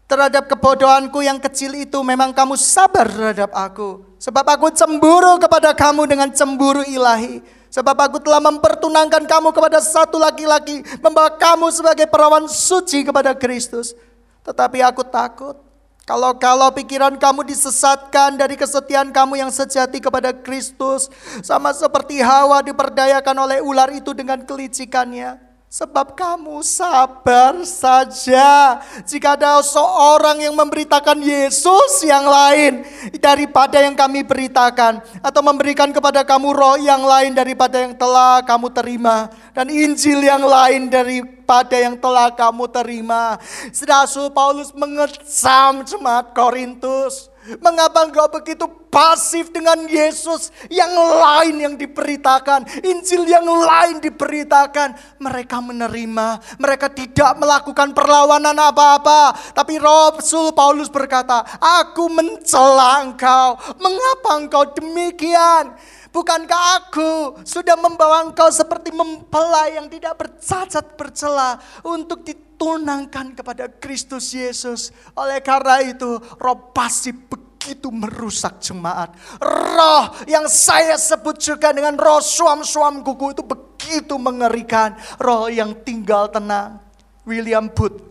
terhadap 0.06 0.46
kebodohanku 0.46 1.26
yang 1.26 1.42
kecil 1.42 1.74
itu 1.74 1.98
memang 2.06 2.30
kamu 2.30 2.54
sabar 2.54 3.10
terhadap 3.10 3.50
aku. 3.58 4.06
Sebab 4.22 4.46
aku 4.46 4.70
cemburu 4.72 5.42
kepada 5.42 5.74
kamu 5.74 6.06
dengan 6.06 6.30
cemburu 6.30 6.86
ilahi. 6.86 7.42
Sebab 7.74 7.98
aku 7.98 8.22
telah 8.22 8.38
mempertunangkan 8.38 9.26
kamu 9.26 9.50
kepada 9.50 9.82
satu 9.82 10.22
laki-laki. 10.22 10.86
Membawa 11.02 11.34
kamu 11.34 11.74
sebagai 11.74 12.06
perawan 12.06 12.46
suci 12.46 13.02
kepada 13.02 13.34
Kristus. 13.34 13.98
Tetapi 14.46 14.86
aku 14.86 15.02
takut 15.02 15.58
kalau-kalau 16.04 16.68
pikiran 16.76 17.16
kamu 17.16 17.48
disesatkan 17.48 18.36
dari 18.36 18.60
kesetiaan 18.60 19.16
kamu 19.16 19.40
yang 19.40 19.52
sejati 19.52 20.04
kepada 20.04 20.36
Kristus, 20.36 21.08
sama 21.40 21.72
seperti 21.72 22.20
Hawa 22.20 22.60
diperdayakan 22.60 23.38
oleh 23.40 23.60
ular 23.64 23.88
itu 23.96 24.12
dengan 24.12 24.44
kelicikannya. 24.44 25.53
Sebab 25.74 26.14
kamu 26.14 26.62
sabar 26.62 27.66
saja 27.66 28.78
jika 29.10 29.34
ada 29.34 29.58
seorang 29.66 30.46
yang 30.46 30.54
memberitakan 30.54 31.18
Yesus 31.18 32.06
yang 32.06 32.30
lain 32.30 32.86
daripada 33.18 33.82
yang 33.82 33.98
kami 33.98 34.22
beritakan. 34.22 35.02
Atau 35.26 35.42
memberikan 35.42 35.90
kepada 35.90 36.22
kamu 36.22 36.54
roh 36.54 36.78
yang 36.78 37.02
lain 37.02 37.34
daripada 37.34 37.82
yang 37.82 37.98
telah 37.98 38.46
kamu 38.46 38.70
terima. 38.70 39.34
Dan 39.58 39.74
Injil 39.74 40.22
yang 40.22 40.46
lain 40.46 40.94
daripada 40.94 41.74
yang 41.74 41.98
telah 41.98 42.30
kamu 42.30 42.70
terima. 42.70 43.42
Rasul 43.74 44.30
Paulus 44.30 44.70
mengecam 44.78 45.82
jemaat 45.90 46.38
Korintus 46.38 47.33
Mengapa 47.60 48.08
engkau 48.08 48.32
begitu 48.32 48.64
pasif 48.88 49.52
dengan 49.52 49.84
Yesus 49.84 50.48
yang 50.72 50.96
lain 50.96 51.56
yang 51.60 51.76
diberitakan, 51.76 52.64
Injil 52.86 53.28
yang 53.28 53.44
lain 53.44 54.00
diberitakan. 54.00 55.20
Mereka 55.20 55.58
menerima, 55.60 56.40
mereka 56.56 56.88
tidak 56.88 57.36
melakukan 57.36 57.92
perlawanan 57.92 58.56
apa-apa. 58.56 59.36
Tapi 59.52 59.76
Rasul 59.76 60.56
Paulus 60.56 60.88
berkata, 60.88 61.44
aku 61.60 62.08
mencela 62.08 63.04
engkau. 63.04 63.60
Mengapa 63.76 64.40
engkau 64.40 64.64
demikian? 64.72 65.76
Bukankah 66.14 66.62
aku 66.78 67.42
sudah 67.42 67.74
membawa 67.74 68.22
engkau 68.22 68.46
seperti 68.54 68.94
mempelai 68.94 69.82
yang 69.82 69.90
tidak 69.90 70.14
bercacat 70.22 70.94
bercela 70.94 71.58
untuk 71.82 72.22
ditunangkan 72.22 73.34
kepada 73.34 73.66
Kristus 73.82 74.30
Yesus. 74.30 74.94
Oleh 75.18 75.42
karena 75.42 75.82
itu 75.82 76.22
roh 76.38 76.70
pasif 76.70 77.18
begitu 77.26 77.90
merusak 77.90 78.62
jemaat. 78.62 79.10
Roh 79.42 80.14
yang 80.30 80.46
saya 80.46 81.02
sebut 81.02 81.42
juga 81.42 81.74
dengan 81.74 81.98
roh 81.98 82.22
suam-suam 82.22 83.02
kuku 83.02 83.34
itu 83.34 83.42
begitu 83.42 84.14
mengerikan. 84.22 84.94
Roh 85.18 85.50
yang 85.50 85.74
tinggal 85.82 86.30
tenang. 86.30 86.78
William 87.26 87.66
Booth, 87.74 88.06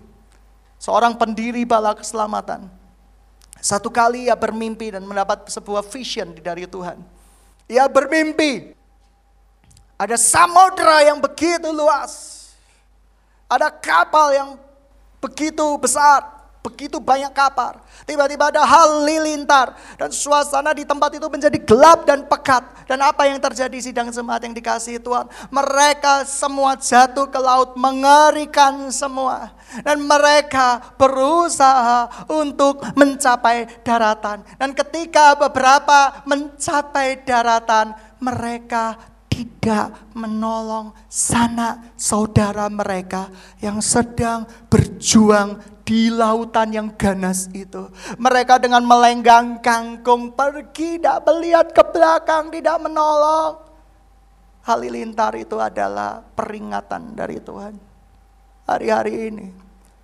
seorang 0.82 1.14
pendiri 1.14 1.62
bala 1.62 1.94
keselamatan. 1.94 2.66
Satu 3.62 3.94
kali 3.94 4.26
ia 4.26 4.34
bermimpi 4.34 4.90
dan 4.90 5.06
mendapat 5.06 5.46
sebuah 5.46 5.86
vision 5.86 6.34
dari 6.34 6.66
Tuhan 6.66 7.21
ia 7.72 7.88
bermimpi. 7.88 8.76
Ada 9.96 10.20
samudra 10.20 11.00
yang 11.08 11.16
begitu 11.16 11.72
luas. 11.72 12.44
Ada 13.48 13.72
kapal 13.72 14.36
yang 14.36 14.50
begitu 15.22 15.64
besar 15.80 16.31
begitu 16.62 17.02
banyak 17.02 17.34
kapal. 17.34 17.82
Tiba-tiba 18.06 18.54
ada 18.54 18.62
hal 18.62 19.02
lilintar 19.02 19.74
dan 19.98 20.14
suasana 20.14 20.70
di 20.70 20.86
tempat 20.86 21.10
itu 21.18 21.26
menjadi 21.26 21.58
gelap 21.58 22.06
dan 22.06 22.24
pekat. 22.24 22.62
Dan 22.86 23.02
apa 23.02 23.26
yang 23.26 23.42
terjadi 23.42 23.74
sidang 23.82 24.14
jemaat 24.14 24.46
yang 24.46 24.54
dikasih 24.54 25.02
Tuhan? 25.02 25.26
Mereka 25.50 26.22
semua 26.22 26.78
jatuh 26.78 27.26
ke 27.26 27.40
laut 27.42 27.74
mengerikan 27.74 28.94
semua. 28.94 29.50
Dan 29.82 30.06
mereka 30.06 30.94
berusaha 30.94 32.26
untuk 32.30 32.78
mencapai 32.94 33.82
daratan. 33.82 34.46
Dan 34.56 34.70
ketika 34.72 35.34
beberapa 35.34 36.22
mencapai 36.28 37.26
daratan, 37.26 37.96
mereka 38.22 39.12
tidak 39.32 40.12
menolong 40.12 40.92
sanak 41.08 41.96
saudara 41.96 42.68
mereka 42.68 43.32
yang 43.64 43.80
sedang 43.80 44.44
berjuang 44.68 45.56
di 45.82 46.08
lautan 46.10 46.70
yang 46.70 46.88
ganas 46.94 47.50
itu. 47.54 47.90
Mereka 48.18 48.62
dengan 48.62 48.86
melenggang 48.86 49.58
kangkung 49.58 50.34
pergi, 50.34 50.98
tidak 50.98 51.26
melihat 51.26 51.66
ke 51.74 51.82
belakang, 51.90 52.50
tidak 52.54 52.78
menolong. 52.82 53.58
Halilintar 54.62 55.34
itu 55.34 55.58
adalah 55.58 56.22
peringatan 56.22 57.18
dari 57.18 57.42
Tuhan. 57.42 57.74
Hari-hari 58.62 59.34
ini, 59.34 59.46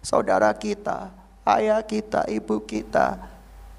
saudara 0.02 0.50
kita, 0.50 1.14
ayah 1.46 1.78
kita, 1.86 2.26
ibu 2.26 2.58
kita, 2.66 3.22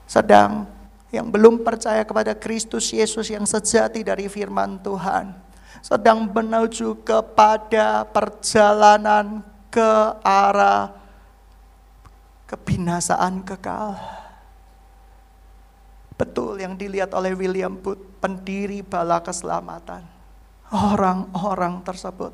sedang 0.07 0.63
yang 1.11 1.27
belum 1.27 1.67
percaya 1.67 2.07
kepada 2.07 2.31
Kristus 2.31 2.95
Yesus 2.95 3.27
yang 3.27 3.43
sejati 3.43 4.07
dari 4.07 4.31
firman 4.31 4.79
Tuhan, 4.79 5.35
sedang 5.83 6.31
menuju 6.31 7.03
kepada 7.03 8.07
perjalanan 8.07 9.43
ke 9.67 9.91
arah 10.23 10.98
kebinasaan 12.49 13.45
kekal. 13.45 13.93
Betul 16.17 16.59
yang 16.59 16.73
dilihat 16.75 17.13
oleh 17.13 17.37
William 17.37 17.77
Booth, 17.77 18.01
pendiri 18.19 18.81
bala 18.81 19.21
keselamatan. 19.21 20.03
Orang-orang 20.73 21.85
tersebut 21.85 22.33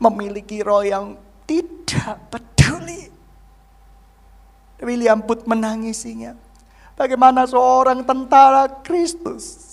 memiliki 0.00 0.62
roh 0.64 0.80
yang 0.80 1.18
tidak 1.44 2.16
peduli. 2.32 3.12
William 4.80 5.20
Booth 5.20 5.44
menangisinya. 5.44 6.32
Bagaimana 6.96 7.44
seorang 7.44 8.06
tentara 8.06 8.70
Kristus 8.80 9.68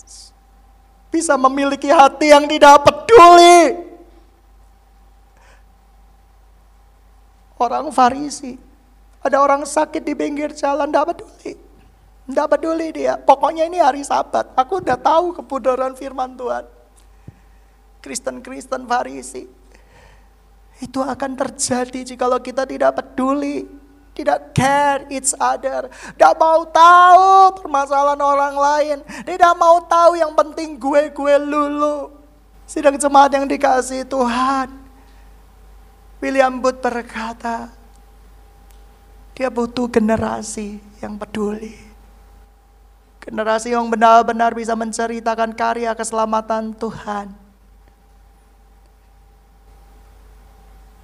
bisa 1.07 1.39
memiliki 1.39 1.87
hati 1.87 2.35
yang 2.35 2.43
tidak 2.49 2.83
peduli. 2.83 3.87
Orang 7.57 7.89
Farisi, 7.89 8.66
ada 9.21 9.37
orang 9.41 9.65
sakit 9.65 10.03
di 10.05 10.13
pinggir 10.13 10.53
jalan, 10.53 10.87
tidak 10.89 11.15
peduli. 11.15 11.53
Tidak 12.27 12.47
peduli 12.51 12.87
dia. 12.91 13.15
Pokoknya 13.15 13.63
ini 13.65 13.79
hari 13.79 14.03
sabat. 14.03 14.51
Aku 14.53 14.83
udah 14.83 14.99
tahu 14.99 15.31
kebenaran 15.31 15.95
firman 15.95 16.35
Tuhan. 16.35 16.67
Kristen-Kristen 18.03 18.83
Farisi. 18.83 19.47
Itu 20.77 21.01
akan 21.01 21.33
terjadi 21.33 22.03
jika 22.03 22.27
kita 22.43 22.67
tidak 22.67 22.99
peduli. 22.99 23.63
Tidak 24.11 24.51
care 24.51 25.07
each 25.13 25.31
other. 25.37 25.87
Tidak 25.87 26.33
mau 26.35 26.65
tahu 26.67 27.53
permasalahan 27.63 28.19
orang 28.19 28.55
lain. 28.57 28.97
Tidak 29.23 29.53
mau 29.55 29.79
tahu 29.87 30.19
yang 30.19 30.33
penting 30.35 30.75
gue-gue 30.75 31.35
lulu. 31.37 32.11
Sidang 32.67 32.99
jemaat 32.99 33.31
yang 33.31 33.47
dikasih 33.47 34.03
Tuhan. 34.03 34.73
William 36.19 36.57
Booth 36.59 36.81
berkata, 36.81 37.76
dia 39.37 39.53
butuh 39.53 39.85
generasi 39.85 40.81
yang 40.97 41.13
peduli. 41.13 41.77
Generasi 43.21 43.69
yang 43.69 43.85
benar-benar 43.85 44.49
bisa 44.57 44.73
menceritakan 44.73 45.53
karya 45.53 45.93
keselamatan 45.93 46.73
Tuhan. 46.73 47.29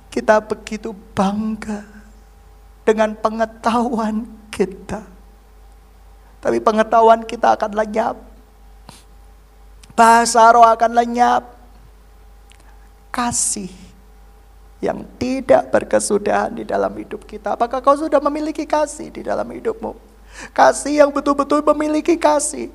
Kita 0.10 0.42
begitu 0.42 0.98
bangga 1.14 1.86
dengan 2.82 3.14
pengetahuan 3.14 4.26
kita. 4.50 5.06
Tapi 6.42 6.58
pengetahuan 6.58 7.22
kita 7.22 7.54
akan 7.54 7.72
lenyap. 7.78 8.18
Bahasa 9.94 10.42
roh 10.50 10.66
akan 10.66 10.92
lenyap. 10.98 11.54
Kasih 13.14 13.93
yang 14.84 15.08
tidak 15.16 15.72
berkesudahan 15.72 16.52
di 16.52 16.68
dalam 16.68 16.92
hidup 17.00 17.24
kita. 17.24 17.56
Apakah 17.56 17.80
kau 17.80 17.96
sudah 17.96 18.20
memiliki 18.20 18.68
kasih 18.68 19.08
di 19.08 19.24
dalam 19.24 19.48
hidupmu? 19.48 19.96
Kasih 20.52 21.08
yang 21.08 21.10
betul-betul 21.16 21.64
memiliki 21.72 22.20
kasih. 22.20 22.68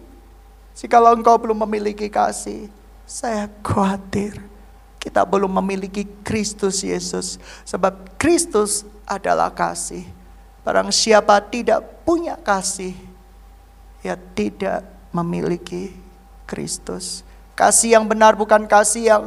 Jikalau 0.72 1.12
engkau 1.12 1.36
belum 1.36 1.68
memiliki 1.68 2.08
kasih, 2.08 2.72
saya 3.04 3.52
khawatir 3.60 4.40
kita 4.96 5.20
belum 5.28 5.52
memiliki 5.60 6.08
Kristus 6.24 6.80
Yesus. 6.80 7.36
Sebab 7.68 8.16
Kristus 8.16 8.88
adalah 9.04 9.52
kasih. 9.52 10.08
Barang 10.64 10.88
siapa 10.88 11.44
tidak 11.44 12.04
punya 12.08 12.40
kasih, 12.40 12.96
ya 14.00 14.16
tidak 14.32 14.84
memiliki 15.12 15.92
Kristus. 16.48 17.26
Kasih 17.58 17.98
yang 17.98 18.06
benar 18.06 18.38
bukan 18.38 18.64
kasih 18.70 19.02
yang 19.02 19.22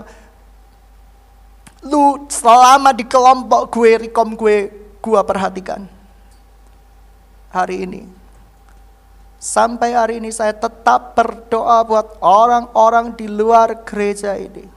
lu 1.86 2.30
selama 2.30 2.94
di 2.94 3.06
kelompok 3.06 3.74
gue, 3.74 4.08
rekom 4.08 4.38
gue, 4.38 4.70
gue 5.02 5.22
perhatikan. 5.26 5.86
Hari 7.52 7.84
ini, 7.84 8.02
Sampai 9.42 9.98
hari 9.98 10.22
ini 10.22 10.30
saya 10.30 10.54
tetap 10.54 11.18
berdoa 11.18 11.82
buat 11.82 12.22
orang-orang 12.22 13.18
di 13.18 13.26
luar 13.26 13.74
gereja 13.82 14.38
ini. 14.38 14.70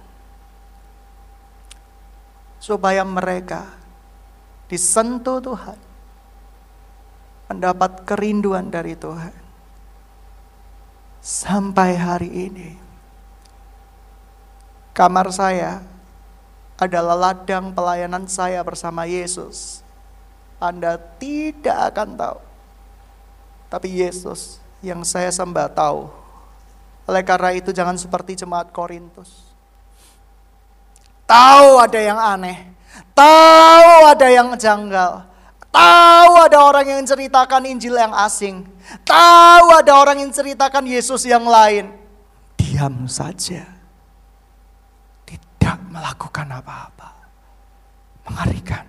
Supaya 2.57 3.05
mereka 3.05 3.69
disentuh 4.73 5.37
Tuhan. 5.45 5.77
Mendapat 7.53 8.09
kerinduan 8.09 8.73
dari 8.73 8.97
Tuhan. 8.97 9.37
Sampai 11.21 12.01
hari 12.01 12.33
ini. 12.33 12.71
Kamar 14.97 15.29
saya 15.29 15.85
adalah 16.81 17.15
ladang 17.31 17.71
pelayanan 17.71 18.27
saya 18.27 18.63
bersama 18.67 19.07
Yesus. 19.07 19.81
Anda 20.59 20.97
tidak 21.19 21.95
akan 21.95 22.17
tahu 22.17 22.39
tapi 23.75 23.91
Yesus 23.91 24.63
yang 24.79 25.03
saya 25.03 25.35
sembah 25.35 25.67
tahu. 25.75 26.07
Oleh 27.11 27.27
karena 27.27 27.51
itu 27.59 27.75
jangan 27.75 27.99
seperti 27.99 28.39
jemaat 28.39 28.71
Korintus. 28.71 29.51
Tahu 31.27 31.83
ada 31.83 31.99
yang 31.99 32.15
aneh. 32.15 32.71
Tahu 33.11 33.95
ada 34.07 34.29
yang 34.31 34.55
janggal. 34.55 35.27
Tahu 35.75 36.33
ada 36.39 36.59
orang 36.63 36.87
yang 36.87 37.03
ceritakan 37.03 37.67
Injil 37.67 37.99
yang 37.99 38.15
asing. 38.15 38.63
Tahu 39.03 39.67
ada 39.75 39.99
orang 39.99 40.23
yang 40.23 40.31
ceritakan 40.31 40.87
Yesus 40.87 41.27
yang 41.27 41.43
lain. 41.43 41.91
Diam 42.55 43.11
saja. 43.11 43.74
Tidak 45.75 45.91
melakukan 45.91 46.47
apa-apa. 46.55 47.11
Mengerikan. 48.31 48.87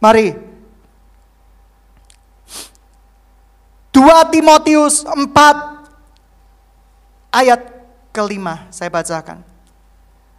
Mari 0.00 0.32
2 3.92 4.32
Timotius 4.32 5.04
4 5.04 5.28
ayat 7.36 7.60
kelima 8.12 8.64
saya 8.72 8.88
bacakan. 8.88 9.44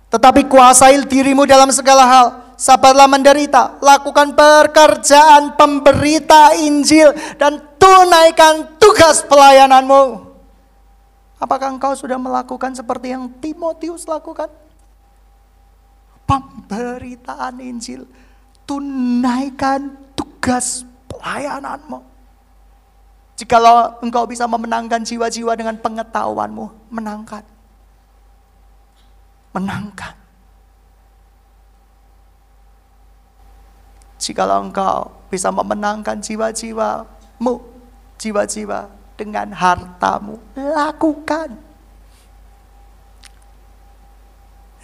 Tetapi 0.10 0.50
kuasai 0.50 0.98
dirimu 1.06 1.46
dalam 1.46 1.70
segala 1.70 2.10
hal, 2.10 2.28
sabarlah 2.58 3.06
menderita, 3.06 3.78
lakukan 3.82 4.34
pekerjaan 4.34 5.54
pemberita 5.54 6.58
Injil 6.58 7.14
dan 7.38 7.62
tunaikan 7.78 8.78
tugas 8.82 9.22
pelayananmu. 9.26 10.27
Apakah 11.38 11.70
engkau 11.70 11.94
sudah 11.94 12.18
melakukan 12.18 12.74
seperti 12.74 13.14
yang 13.14 13.30
Timotius 13.38 14.10
lakukan? 14.10 14.50
Pemberitaan 16.26 17.62
Injil, 17.62 18.10
tunaikan 18.66 19.94
tugas 20.18 20.82
pelayananmu. 21.08 22.02
Jikalau 23.38 24.02
engkau 24.02 24.26
bisa 24.26 24.50
memenangkan 24.50 25.06
jiwa-jiwa 25.06 25.54
dengan 25.54 25.78
pengetahuanmu, 25.78 26.90
menangkan. 26.90 27.46
Menangkan. 29.54 30.18
Jikalau 34.18 34.66
engkau 34.66 35.14
bisa 35.30 35.54
memenangkan 35.54 36.18
jiwa-jiwamu, 36.18 37.54
jiwa-jiwa 38.18 38.97
dengan 39.20 39.52
hartamu, 39.52 40.38
lakukan. 40.56 41.58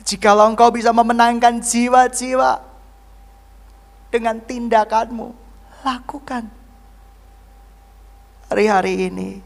Jikalau 0.04 0.52
engkau 0.52 0.68
bisa 0.74 0.92
memenangkan 0.92 1.64
jiwa-jiwa 1.64 2.60
dengan 4.12 4.36
tindakanmu, 4.44 5.32
lakukan 5.88 6.52
Hari-hari 8.54 9.10
ini 9.10 9.42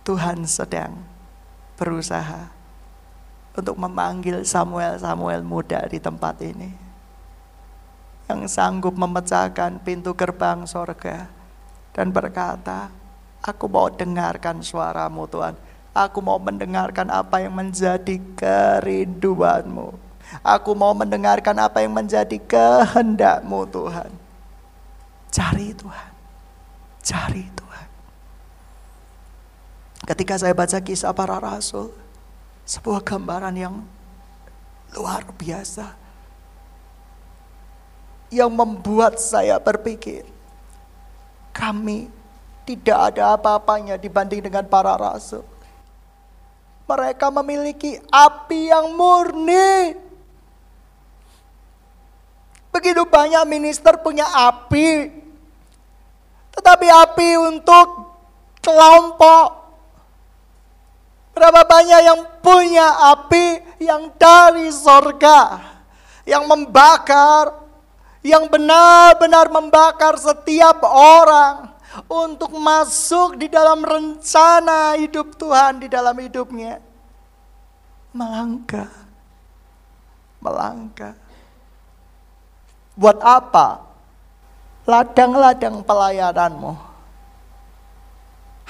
Tuhan 0.00 0.48
sedang 0.48 0.96
berusaha 1.76 2.48
untuk 3.52 3.76
memanggil 3.76 4.48
Samuel-Samuel 4.48 5.44
muda 5.44 5.84
di 5.84 6.00
tempat 6.00 6.40
ini. 6.40 6.72
Yang 8.32 8.56
sanggup 8.56 8.96
memecahkan 8.96 9.84
pintu 9.84 10.16
gerbang 10.16 10.64
sorga 10.64 11.28
dan 11.92 12.16
berkata, 12.16 12.88
Aku 13.40 13.66
mau 13.72 13.88
dengarkan 13.88 14.60
suaramu 14.60 15.24
Tuhan. 15.24 15.56
Aku 15.96 16.20
mau 16.20 16.36
mendengarkan 16.36 17.08
apa 17.08 17.40
yang 17.40 17.56
menjadi 17.56 18.20
kerinduanmu. 18.36 19.96
Aku 20.44 20.76
mau 20.78 20.94
mendengarkan 20.94 21.56
apa 21.58 21.82
yang 21.82 21.96
menjadi 21.96 22.36
kehendakmu 22.38 23.66
Tuhan. 23.72 24.10
Cari 25.32 25.74
Tuhan. 25.74 26.10
Cari 27.00 27.44
Tuhan. 27.50 27.88
Ketika 30.06 30.34
saya 30.38 30.54
baca 30.54 30.78
kisah 30.78 31.10
para 31.10 31.40
rasul, 31.42 31.90
sebuah 32.68 33.02
gambaran 33.02 33.54
yang 33.58 33.82
luar 34.94 35.26
biasa. 35.34 35.98
Yang 38.30 38.50
membuat 38.54 39.18
saya 39.18 39.58
berpikir, 39.58 40.22
kami 41.50 42.06
tidak 42.64 43.14
ada 43.14 43.34
apa-apanya 43.34 43.96
dibanding 43.96 44.44
dengan 44.44 44.64
para 44.66 44.94
rasul. 44.94 45.44
Mereka 46.90 47.30
memiliki 47.30 47.98
api 48.10 48.70
yang 48.74 48.90
murni. 48.98 49.94
Begitu 52.70 53.02
banyak 53.06 53.46
minister 53.46 53.94
punya 54.02 54.26
api. 54.26 55.10
Tetapi 56.50 56.86
api 56.90 57.28
untuk 57.38 57.88
kelompok. 58.58 59.48
Berapa 61.30 61.62
banyak 61.62 62.00
yang 62.04 62.20
punya 62.42 63.14
api 63.14 63.78
yang 63.78 64.10
dari 64.18 64.68
sorga, 64.74 65.62
yang 66.26 66.44
membakar, 66.50 67.54
yang 68.20 68.50
benar-benar 68.50 69.46
membakar 69.48 70.18
setiap 70.18 70.82
orang 70.84 71.69
untuk 72.06 72.54
masuk 72.56 73.36
di 73.36 73.50
dalam 73.50 73.82
rencana 73.82 74.96
hidup 74.96 75.34
Tuhan 75.36 75.82
di 75.82 75.88
dalam 75.90 76.16
hidupnya. 76.16 76.78
Melangkah, 78.14 78.90
melangkah. 80.38 81.14
Buat 82.94 83.18
apa 83.22 83.86
ladang-ladang 84.84 85.80
pelayananmu? 85.86 86.90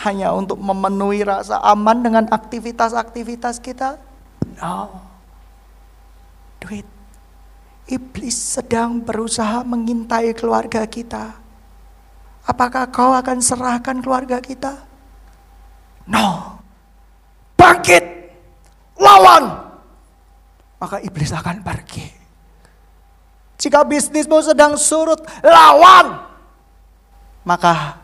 hanya 0.01 0.33
untuk 0.33 0.57
memenuhi 0.57 1.21
rasa 1.25 1.61
aman 1.61 2.01
dengan 2.01 2.25
aktivitas-aktivitas 2.33 3.61
kita? 3.61 4.01
No. 4.61 4.89
Duit. 6.61 6.89
Iblis 7.91 8.37
sedang 8.37 9.03
berusaha 9.03 9.61
mengintai 9.67 10.33
keluarga 10.33 10.87
kita. 10.87 11.37
Apakah 12.49 12.89
kau 12.89 13.13
akan 13.13 13.39
serahkan 13.41 14.01
keluarga 14.01 14.41
kita? 14.41 14.81
No. 16.09 16.57
Bangkit. 17.57 18.05
Lawan. 18.97 19.71
Maka 20.81 20.97
iblis 21.05 21.33
akan 21.33 21.61
pergi. 21.61 22.09
Jika 23.61 23.85
bisnismu 23.85 24.41
sedang 24.41 24.81
surut, 24.81 25.21
lawan. 25.45 26.25
Maka 27.45 28.01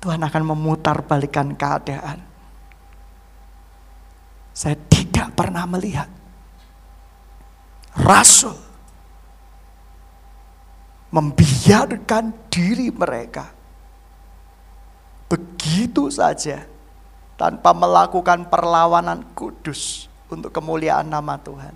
Tuhan 0.00 0.20
akan 0.24 0.42
memutar 0.56 1.04
balikan 1.04 1.52
keadaan. 1.52 2.24
Saya 4.56 4.80
tidak 4.88 5.36
pernah 5.36 5.68
melihat 5.68 6.08
rasul 7.94 8.54
membiarkan 11.14 12.34
diri 12.50 12.90
mereka 12.90 13.50
begitu 15.74 16.06
saja 16.06 16.62
tanpa 17.34 17.74
melakukan 17.74 18.46
perlawanan 18.46 19.26
kudus 19.34 20.06
untuk 20.30 20.54
kemuliaan 20.54 21.10
nama 21.10 21.34
Tuhan. 21.34 21.74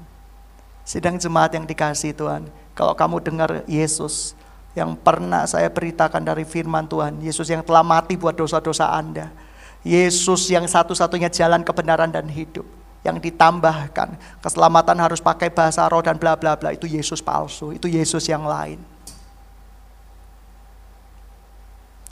Sidang 0.86 1.18
jemaat 1.18 1.50
yang 1.50 1.66
dikasih 1.66 2.14
Tuhan, 2.14 2.46
kalau 2.78 2.94
kamu 2.94 3.18
dengar 3.26 3.50
Yesus 3.66 4.38
yang 4.78 4.94
pernah 4.94 5.50
saya 5.50 5.66
beritakan 5.66 6.22
dari 6.22 6.46
firman 6.46 6.86
Tuhan. 6.86 7.18
Yesus 7.18 7.50
yang 7.50 7.66
telah 7.66 7.82
mati 7.82 8.14
buat 8.14 8.38
dosa-dosa 8.38 8.86
Anda. 8.86 9.34
Yesus 9.82 10.46
yang 10.46 10.70
satu-satunya 10.70 11.26
jalan 11.34 11.66
kebenaran 11.66 12.14
dan 12.14 12.30
hidup. 12.30 12.70
Yang 13.02 13.30
ditambahkan, 13.30 14.14
keselamatan 14.38 14.94
harus 15.02 15.18
pakai 15.18 15.50
bahasa 15.50 15.82
roh 15.90 16.06
dan 16.06 16.22
bla 16.22 16.38
bla 16.38 16.54
bla. 16.54 16.70
Itu 16.70 16.86
Yesus 16.86 17.18
palsu, 17.18 17.74
itu 17.74 17.90
Yesus 17.90 18.30
yang 18.30 18.46
lain. 18.46 18.78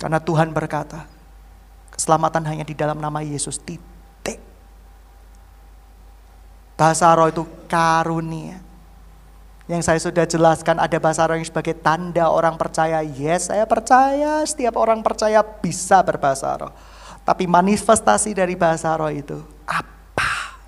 Karena 0.03 0.19
Tuhan 0.19 0.51
berkata, 0.51 1.16
keselamatan 2.07 2.47
hanya 2.47 2.63
di 2.63 2.71
dalam 2.79 3.03
nama 3.03 3.19
Yesus, 3.19 3.59
titik. 3.59 4.39
Bahasa 6.79 7.11
roh 7.11 7.27
itu 7.27 7.43
karunia. 7.67 8.63
Yang 9.67 9.83
saya 9.83 9.99
sudah 9.99 10.23
jelaskan 10.23 10.79
ada 10.79 10.95
bahasa 11.03 11.27
roh 11.27 11.35
yang 11.35 11.43
sebagai 11.43 11.75
tanda 11.75 12.31
orang 12.31 12.55
percaya. 12.55 13.03
Yes, 13.03 13.51
saya 13.51 13.67
percaya 13.67 14.47
setiap 14.47 14.79
orang 14.79 15.03
percaya 15.03 15.43
bisa 15.43 15.99
berbahasa 16.07 16.55
roh. 16.55 16.71
Tapi 17.27 17.51
manifestasi 17.51 18.39
dari 18.39 18.55
bahasa 18.55 18.95
roh 18.95 19.11
itu 19.11 19.43
apa? 19.67 20.63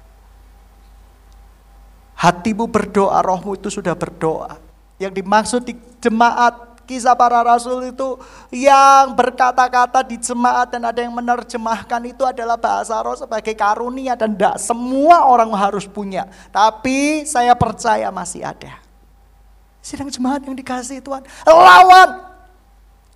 Hatimu 2.19 2.67
berdoa, 2.67 3.23
rohmu 3.23 3.55
itu 3.55 3.71
sudah 3.71 3.95
berdoa. 3.95 4.59
Yang 4.99 5.23
dimaksud 5.23 5.63
di 5.63 5.79
jemaat 6.03 6.78
kisah 6.89 7.13
para 7.13 7.45
rasul 7.45 7.85
itu 7.85 8.17
yang 8.49 9.13
berkata-kata 9.13 10.01
di 10.01 10.17
jemaat 10.17 10.73
dan 10.73 10.89
ada 10.89 11.05
yang 11.05 11.13
menerjemahkan 11.13 12.01
itu 12.09 12.25
adalah 12.25 12.57
bahasa 12.57 12.97
roh 13.05 13.13
sebagai 13.13 13.53
karunia 13.53 14.17
dan 14.17 14.33
tidak 14.33 14.57
semua 14.57 15.29
orang 15.29 15.53
harus 15.53 15.85
punya. 15.85 16.25
Tapi 16.49 17.29
saya 17.29 17.53
percaya 17.53 18.09
masih 18.09 18.49
ada. 18.49 18.81
Sidang 19.85 20.09
jemaat 20.09 20.41
yang 20.49 20.57
dikasih 20.57 21.05
Tuhan. 21.05 21.29
Lawan. 21.45 22.25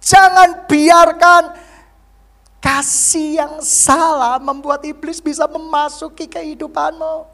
Jangan 0.05 0.68
biarkan 0.68 1.43
kasih 2.61 3.41
yang 3.41 3.55
salah 3.64 4.37
membuat 4.37 4.85
iblis 4.85 5.18
bisa 5.25 5.49
memasuki 5.49 6.29
kehidupanmu. 6.29 7.25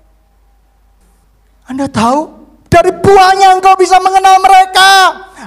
Anda 1.69 1.91
tahu? 1.91 2.49
Dari 2.69 2.93
buahnya 2.93 3.59
engkau 3.59 3.75
bisa 3.81 3.97
mengenal 4.01 4.41
mereka. 4.45 4.93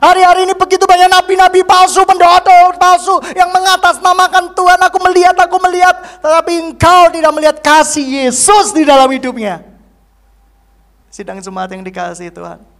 Hari-hari 0.01 0.49
ini 0.49 0.57
begitu 0.57 0.81
banyak 0.89 1.13
nabi-nabi 1.13 1.61
palsu, 1.61 2.01
pendoa-doa 2.01 2.73
palsu 2.73 3.21
yang 3.37 3.53
mengatasnamakan 3.53 4.49
Tuhan. 4.57 4.79
Aku 4.89 4.97
melihat, 4.97 5.37
aku 5.37 5.61
melihat. 5.61 5.93
Tetapi 6.25 6.51
engkau 6.57 7.13
tidak 7.13 7.31
melihat 7.37 7.57
kasih 7.61 8.25
Yesus 8.25 8.73
di 8.73 8.81
dalam 8.81 9.05
hidupnya. 9.13 9.61
Sidang 11.13 11.37
jemaat 11.37 11.69
yang 11.69 11.85
dikasih 11.85 12.33
Tuhan 12.33 12.71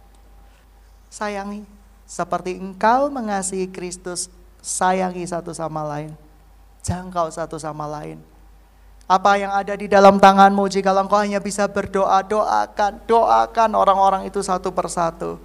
sayangi. 1.12 1.68
Seperti 2.08 2.56
engkau 2.56 3.12
mengasihi 3.12 3.68
Kristus, 3.68 4.32
sayangi 4.64 5.28
satu 5.28 5.52
sama 5.52 5.84
lain. 5.84 6.16
Jangkau 6.80 7.28
satu 7.28 7.60
sama 7.60 7.84
lain. 7.84 8.18
Apa 9.06 9.36
yang 9.36 9.52
ada 9.52 9.76
di 9.76 9.86
dalam 9.86 10.16
tanganmu 10.16 10.64
jika 10.72 10.96
engkau 10.96 11.20
hanya 11.20 11.38
bisa 11.38 11.68
berdoa, 11.68 12.24
doakan, 12.24 13.04
doakan 13.04 13.70
orang-orang 13.76 14.22
itu 14.24 14.40
satu 14.40 14.72
persatu. 14.72 15.36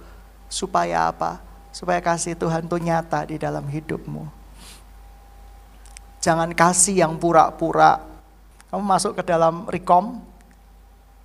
Supaya 0.48 1.12
apa? 1.12 1.47
Supaya 1.78 2.02
kasih 2.02 2.34
Tuhan 2.34 2.66
itu 2.66 2.74
nyata 2.82 3.22
di 3.30 3.38
dalam 3.38 3.62
hidupmu. 3.62 4.26
Jangan 6.18 6.50
kasih 6.50 7.06
yang 7.06 7.14
pura-pura. 7.14 8.02
Kamu 8.74 8.82
masuk 8.82 9.14
ke 9.14 9.22
dalam 9.22 9.70
rekom, 9.70 10.18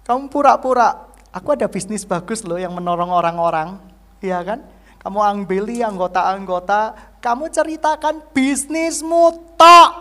kamu 0.05 0.31
pura-pura, 0.31 1.09
aku 1.33 1.57
ada 1.57 1.67
bisnis 1.67 2.07
bagus 2.07 2.45
loh 2.45 2.55
yang 2.55 2.71
menolong 2.71 3.11
orang-orang 3.11 3.81
Iya 4.23 4.39
kan? 4.39 4.59
Kamu 5.03 5.19
ambil 5.19 5.67
anggota-anggota, 5.67 6.95
kamu 7.19 7.51
ceritakan 7.51 8.23
bisnismu 8.31 9.35
tak. 9.59 9.91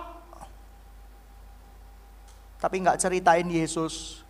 Tapi 2.63 2.87
nggak 2.87 3.03
ceritain 3.03 3.43
Yesus. 3.51 4.23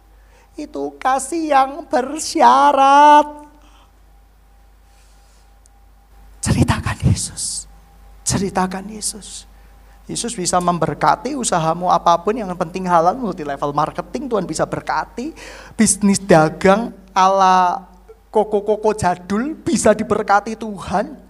Itu 0.56 0.96
kasih 0.96 1.52
yang 1.52 1.84
bersyarat. 1.84 3.44
Ceritakan 6.40 6.96
Yesus. 7.12 7.68
Ceritakan 8.24 8.88
Yesus. 8.88 9.44
Yesus 10.08 10.32
bisa 10.34 10.58
memberkati 10.58 11.36
usahamu 11.36 11.92
apa 11.92 12.16
pun 12.18 12.34
yang 12.34 12.50
penting 12.58 12.88
halal 12.88 13.14
multi 13.14 13.46
level 13.46 13.70
marketing 13.70 14.26
Tuhan 14.26 14.48
bisa 14.48 14.66
berkati 14.66 15.30
bisnis 15.78 16.18
dagang 16.18 16.90
ala 17.14 17.86
koko-koko 18.32 18.96
jadul 18.96 19.54
bisa 19.60 19.92
diberkati 19.92 20.56
Tuhan. 20.56 21.20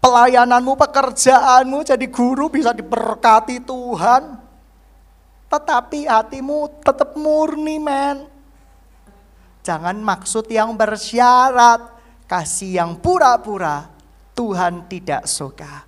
Pelayananmu, 0.00 0.78
pekerjaanmu 0.78 1.82
jadi 1.82 2.06
guru 2.08 2.46
bisa 2.48 2.70
diberkati 2.72 3.60
Tuhan. 3.62 4.38
Tetapi 5.46 6.06
hatimu 6.06 6.82
tetap 6.82 7.14
murni 7.18 7.78
men. 7.78 8.26
Jangan 9.66 9.98
maksud 9.98 10.46
yang 10.46 10.78
bersyarat. 10.78 11.95
Kasih 12.26 12.82
yang 12.82 12.98
pura-pura. 12.98 13.90
Tuhan 14.36 14.84
tidak 14.84 15.24
suka. 15.24 15.86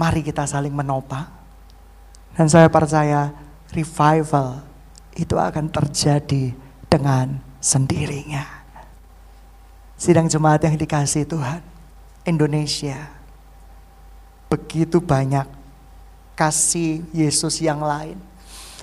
Mari 0.00 0.24
kita 0.24 0.48
saling 0.48 0.72
menopang. 0.72 1.28
Dan 2.34 2.48
saya 2.48 2.66
percaya 2.72 3.30
revival 3.70 4.64
itu 5.14 5.36
akan 5.36 5.70
terjadi 5.70 6.56
dengan 6.88 7.38
sendirinya. 7.62 8.42
Sidang 9.94 10.26
jemaat 10.26 10.64
yang 10.66 10.74
dikasih 10.74 11.28
Tuhan, 11.28 11.62
Indonesia 12.26 13.14
begitu 14.54 15.02
banyak 15.02 15.46
kasih 16.38 17.02
Yesus 17.10 17.58
yang 17.58 17.82
lain. 17.82 18.18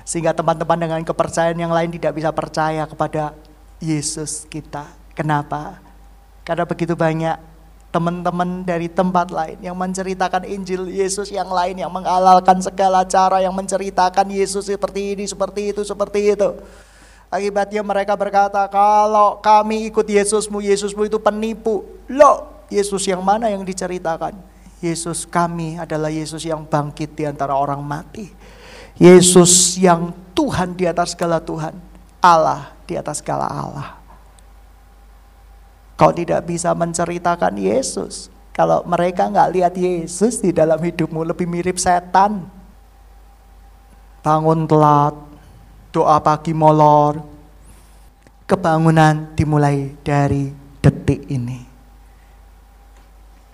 Sehingga 0.03 0.35
teman-teman 0.35 0.75
dengan 0.75 1.01
kepercayaan 1.03 1.55
yang 1.55 1.71
lain 1.71 1.91
tidak 1.95 2.11
bisa 2.19 2.29
percaya 2.35 2.83
kepada 2.83 3.31
Yesus 3.81 4.45
kita. 4.45 4.85
Kenapa? 5.17 5.81
Karena 6.45 6.63
begitu 6.63 6.93
banyak 6.93 7.35
teman-teman 7.91 8.63
dari 8.63 8.87
tempat 8.87 9.27
lain 9.35 9.59
yang 9.59 9.75
menceritakan 9.75 10.47
Injil 10.47 10.87
Yesus 10.87 11.27
yang 11.27 11.51
lain 11.51 11.75
yang 11.75 11.91
mengalalkan 11.91 12.63
segala 12.63 13.03
cara 13.03 13.43
yang 13.43 13.51
menceritakan 13.51 14.31
Yesus 14.31 14.71
seperti 14.71 15.17
ini, 15.17 15.27
seperti 15.27 15.75
itu, 15.75 15.83
seperti 15.83 16.31
itu. 16.31 16.49
Akibatnya 17.27 17.83
mereka 17.83 18.15
berkata, 18.15 18.63
kalau 18.71 19.39
kami 19.43 19.91
ikut 19.91 20.07
Yesusmu, 20.07 20.63
Yesusmu 20.63 21.07
itu 21.07 21.19
penipu. 21.19 21.83
Loh, 22.07 22.63
Yesus 22.71 23.03
yang 23.07 23.23
mana 23.23 23.51
yang 23.51 23.63
diceritakan? 23.63 24.35
Yesus 24.83 25.27
kami 25.27 25.79
adalah 25.79 26.11
Yesus 26.11 26.43
yang 26.43 26.63
bangkit 26.63 27.15
di 27.15 27.23
antara 27.27 27.55
orang 27.55 27.79
mati. 27.83 28.31
Yesus 28.99 29.79
yang 29.79 30.11
Tuhan 30.35 30.75
di 30.75 30.87
atas 30.87 31.15
segala 31.15 31.39
Tuhan. 31.39 31.75
Allah 32.19 32.75
di 32.91 32.99
atas 32.99 33.23
segala 33.23 33.47
Allah. 33.47 33.95
Kau 35.95 36.11
tidak 36.11 36.43
bisa 36.43 36.75
menceritakan 36.75 37.55
Yesus. 37.55 38.27
Kalau 38.51 38.83
mereka 38.83 39.31
nggak 39.31 39.51
lihat 39.55 39.73
Yesus 39.79 40.43
di 40.43 40.51
dalam 40.51 40.75
hidupmu 40.75 41.23
lebih 41.23 41.47
mirip 41.47 41.79
setan. 41.79 42.43
Bangun 44.19 44.67
telat, 44.67 45.15
doa 45.95 46.19
pagi 46.19 46.51
molor. 46.51 47.23
Kebangunan 48.43 49.31
dimulai 49.39 49.95
dari 50.03 50.51
detik 50.83 51.31
ini. 51.31 51.63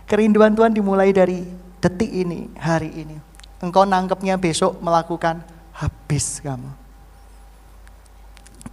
Kerinduan 0.10 0.58
Tuhan 0.58 0.74
dimulai 0.74 1.14
dari 1.14 1.46
detik 1.78 2.10
ini, 2.10 2.50
hari 2.58 2.90
ini. 3.06 3.20
Engkau 3.62 3.86
nangkepnya 3.86 4.40
besok 4.42 4.82
melakukan 4.82 5.44
habis 5.76 6.42
kamu. 6.42 6.87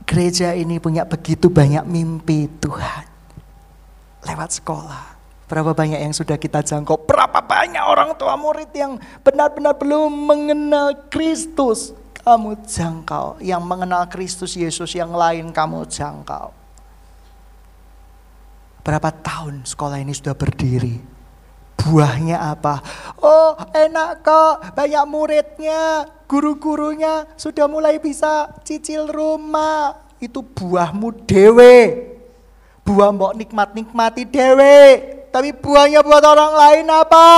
Gereja 0.05 0.53
ini 0.53 0.77
punya 0.77 1.09
begitu 1.09 1.49
banyak 1.49 1.85
mimpi 1.89 2.49
Tuhan. 2.61 3.05
Lewat 4.25 4.61
sekolah. 4.61 5.17
Berapa 5.45 5.77
banyak 5.77 6.01
yang 6.01 6.13
sudah 6.17 6.41
kita 6.41 6.65
jangkau? 6.65 7.05
Berapa 7.05 7.45
banyak 7.45 7.85
orang 7.85 8.17
tua 8.17 8.37
murid 8.37 8.73
yang 8.73 8.97
benar-benar 9.21 9.77
belum 9.77 10.13
mengenal 10.13 11.09
Kristus? 11.13 11.93
Kamu 12.25 12.65
jangkau. 12.65 13.41
Yang 13.45 13.63
mengenal 13.65 14.09
Kristus 14.09 14.57
Yesus 14.57 14.97
yang 14.97 15.13
lain 15.13 15.53
kamu 15.53 15.85
jangkau. 15.89 16.53
Berapa 18.85 19.09
tahun 19.13 19.65
sekolah 19.65 20.01
ini 20.01 20.13
sudah 20.13 20.37
berdiri? 20.37 21.01
Buahnya 21.81 22.41
apa? 22.41 22.81
Oh 23.21 23.57
enak 23.73 24.25
kok, 24.25 24.77
banyak 24.77 25.05
muridnya, 25.09 26.09
guru-gurunya 26.35 27.31
sudah 27.39 27.71
mulai 27.71 28.03
bisa 28.03 28.51
cicil 28.67 29.07
rumah. 29.07 30.03
Itu 30.19 30.43
buahmu 30.43 31.23
dewe. 31.31 32.11
Buah 32.83 33.15
mbok 33.15 33.39
nikmat-nikmati 33.39 34.27
dewe. 34.27 34.99
Tapi 35.31 35.55
buahnya 35.55 36.03
buat 36.03 36.27
orang 36.27 36.53
lain 36.59 36.87
apa? 36.91 37.31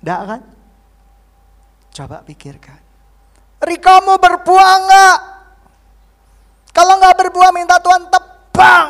Enggak 0.00 0.20
kan? 0.24 0.40
Coba 1.92 2.16
pikirkan. 2.24 2.80
Rikamu 3.60 4.16
berbuah 4.16 4.72
enggak? 4.80 5.18
Kalau 6.72 6.96
enggak 6.96 7.16
berbuah 7.20 7.50
minta 7.52 7.76
Tuhan 7.84 8.04
tebang. 8.08 8.88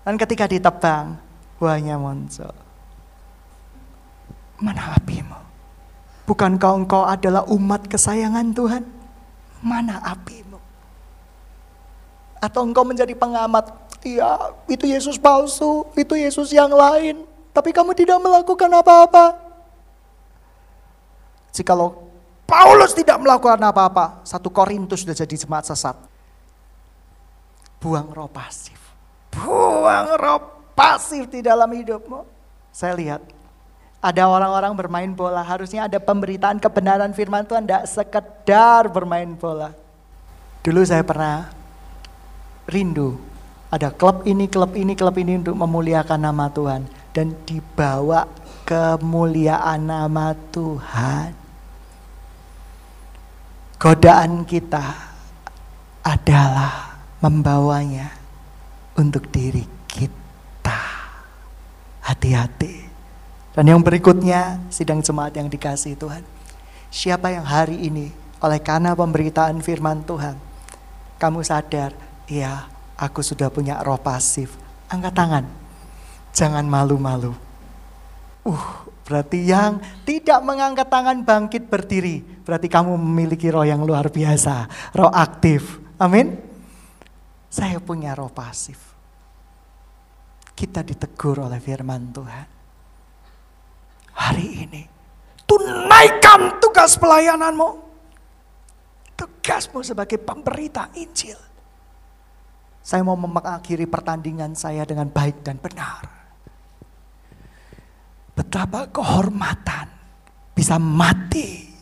Dan 0.00 0.16
ketika 0.16 0.48
ditebang, 0.48 1.20
buahnya 1.60 2.00
muncul. 2.00 2.59
Mana 4.60 4.94
apimu? 4.94 5.38
Bukankah 6.28 6.72
engkau 6.76 7.02
adalah 7.02 7.42
umat 7.48 7.88
kesayangan 7.88 8.52
Tuhan? 8.52 8.84
Mana 9.64 9.98
apimu? 10.04 10.60
Atau 12.38 12.64
engkau 12.68 12.84
menjadi 12.84 13.12
pengamat, 13.16 13.72
iya 14.04 14.52
itu 14.68 14.84
Yesus 14.84 15.16
palsu, 15.16 15.88
itu 15.96 16.14
Yesus 16.14 16.52
yang 16.52 16.70
lain. 16.70 17.24
Tapi 17.50 17.74
kamu 17.74 17.96
tidak 17.96 18.20
melakukan 18.22 18.70
apa-apa. 18.70 19.34
Jikalau 21.50 22.10
Paulus 22.46 22.94
tidak 22.94 23.18
melakukan 23.22 23.62
apa-apa, 23.62 24.26
satu 24.26 24.50
Korintus 24.50 25.06
sudah 25.06 25.14
jadi 25.14 25.34
jemaat 25.34 25.70
sesat. 25.70 25.94
Buang 27.78 28.10
roh 28.10 28.26
pasif. 28.26 28.76
Buang 29.30 30.18
roh 30.18 30.38
pasif 30.74 31.30
di 31.30 31.46
dalam 31.46 31.70
hidupmu. 31.70 32.26
Saya 32.74 32.98
lihat 32.98 33.22
ada 34.00 34.24
orang-orang 34.24 34.72
bermain 34.72 35.12
bola, 35.12 35.44
harusnya 35.44 35.84
ada 35.84 36.00
pemberitaan 36.00 36.56
kebenaran 36.56 37.12
firman 37.12 37.44
Tuhan, 37.44 37.68
tidak 37.68 37.84
sekedar 37.84 38.88
bermain 38.88 39.28
bola. 39.36 39.76
Dulu 40.64 40.80
saya 40.84 41.04
pernah 41.04 41.52
rindu, 42.64 43.20
ada 43.70 43.92
klub 43.92 44.24
ini, 44.24 44.48
klub 44.48 44.72
ini, 44.72 44.98
klub 44.98 45.14
ini 45.20 45.38
untuk 45.38 45.54
memuliakan 45.54 46.20
nama 46.20 46.48
Tuhan. 46.48 46.88
Dan 47.10 47.38
dibawa 47.46 48.26
kemuliaan 48.66 49.82
nama 49.82 50.34
Tuhan. 50.50 51.30
Godaan 53.80 54.44
kita 54.44 54.84
adalah 56.04 57.00
membawanya 57.22 58.10
untuk 58.98 59.28
diri 59.30 59.64
kita. 59.88 60.80
Hati-hati. 62.04 62.89
Dan 63.50 63.66
yang 63.66 63.82
berikutnya, 63.82 64.62
sidang 64.70 65.02
jemaat 65.02 65.34
yang 65.34 65.50
dikasih 65.50 65.98
Tuhan. 65.98 66.22
Siapa 66.90 67.34
yang 67.34 67.42
hari 67.42 67.86
ini 67.86 68.14
oleh 68.38 68.62
karena 68.62 68.94
pemberitaan 68.94 69.58
firman 69.58 70.06
Tuhan, 70.06 70.38
kamu 71.18 71.42
sadar, 71.42 71.90
ya 72.30 72.70
aku 72.94 73.20
sudah 73.22 73.50
punya 73.50 73.82
roh 73.82 73.98
pasif. 73.98 74.54
Angkat 74.90 75.14
tangan, 75.14 75.44
jangan 76.30 76.66
malu-malu. 76.66 77.34
Uh, 78.46 78.66
berarti 79.06 79.50
yang 79.50 79.82
tidak 80.06 80.40
mengangkat 80.46 80.86
tangan 80.86 81.18
bangkit 81.26 81.66
berdiri. 81.66 82.22
Berarti 82.46 82.70
kamu 82.70 82.94
memiliki 82.98 83.50
roh 83.50 83.66
yang 83.66 83.82
luar 83.82 84.10
biasa, 84.10 84.66
roh 84.94 85.10
aktif. 85.10 85.82
Amin. 85.98 86.38
Saya 87.50 87.82
punya 87.82 88.14
roh 88.14 88.30
pasif 88.30 88.90
kita 90.60 90.84
ditegur 90.84 91.40
oleh 91.40 91.56
firman 91.56 92.12
Tuhan. 92.12 92.59
Hari 94.20 94.68
ini, 94.68 94.84
tunaikan 95.48 96.60
tugas 96.60 97.00
pelayananmu. 97.00 97.88
Tugasmu 99.16 99.80
sebagai 99.80 100.20
pemberita 100.20 100.92
Injil. 100.92 101.40
Saya 102.84 103.00
mau 103.00 103.16
mengakhiri 103.16 103.88
pertandingan 103.88 104.52
saya 104.52 104.84
dengan 104.84 105.08
baik 105.08 105.40
dan 105.40 105.56
benar. 105.56 106.04
Betapa 108.36 108.88
kehormatan 108.92 109.88
bisa 110.52 110.76
mati 110.76 111.72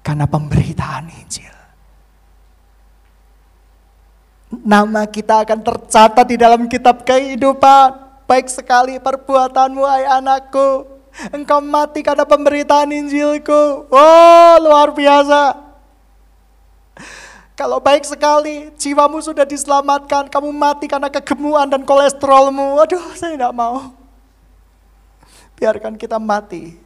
karena 0.00 0.24
pemberitaan 0.24 1.04
Injil. 1.20 1.56
Nama 4.48 5.04
kita 5.04 5.44
akan 5.44 5.60
tercatat 5.60 6.24
di 6.24 6.36
dalam 6.40 6.64
kitab 6.64 7.04
kehidupan. 7.04 8.08
Baik 8.24 8.48
sekali 8.48 8.96
perbuatanmu, 8.96 9.84
hai 9.84 10.04
anakku. 10.08 10.97
Engkau 11.34 11.58
mati 11.58 12.00
karena 12.02 12.22
pemberitaan 12.22 12.94
Injilku. 12.94 13.90
Oh, 13.90 14.54
luar 14.62 14.94
biasa. 14.94 15.66
Kalau 17.58 17.82
baik 17.82 18.06
sekali, 18.06 18.70
jiwamu 18.78 19.18
sudah 19.18 19.42
diselamatkan, 19.42 20.30
kamu 20.30 20.54
mati 20.54 20.86
karena 20.86 21.10
kegemuan 21.10 21.66
dan 21.66 21.82
kolesterolmu. 21.82 22.78
Aduh, 22.78 23.02
saya 23.18 23.34
tidak 23.34 23.50
mau. 23.50 23.90
Biarkan 25.58 25.98
kita 25.98 26.22
mati 26.22 26.78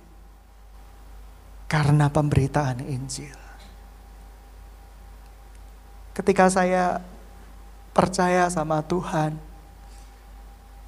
karena 1.69 2.09
pemberitaan 2.09 2.89
Injil. 2.89 3.37
Ketika 6.17 6.49
saya 6.49 7.05
percaya 7.93 8.49
sama 8.49 8.81
Tuhan. 8.83 9.37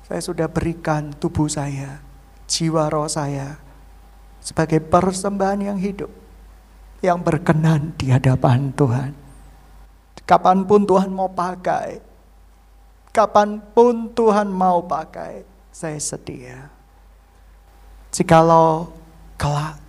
Saya 0.04 0.20
sudah 0.20 0.44
berikan 0.52 1.16
tubuh 1.16 1.48
saya, 1.48 2.03
jiwa 2.54 2.86
roh 2.86 3.10
saya 3.10 3.58
sebagai 4.38 4.78
persembahan 4.78 5.74
yang 5.74 5.78
hidup, 5.82 6.10
yang 7.02 7.18
berkenan 7.18 7.90
di 7.98 8.14
hadapan 8.14 8.70
Tuhan. 8.70 9.10
Kapan 10.22 10.62
pun 10.64 10.86
Tuhan 10.86 11.10
mau 11.10 11.28
pakai, 11.28 11.98
kapan 13.10 13.58
pun 13.74 14.08
Tuhan 14.14 14.48
mau 14.48 14.86
pakai, 14.86 15.42
saya 15.74 15.98
sedia. 15.98 16.70
Jikalau 18.14 18.94
kelak 19.34 19.82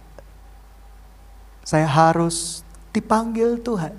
saya 1.66 1.89
harus 1.89 2.61
dipanggil 2.93 3.57
Tuhan 3.61 3.97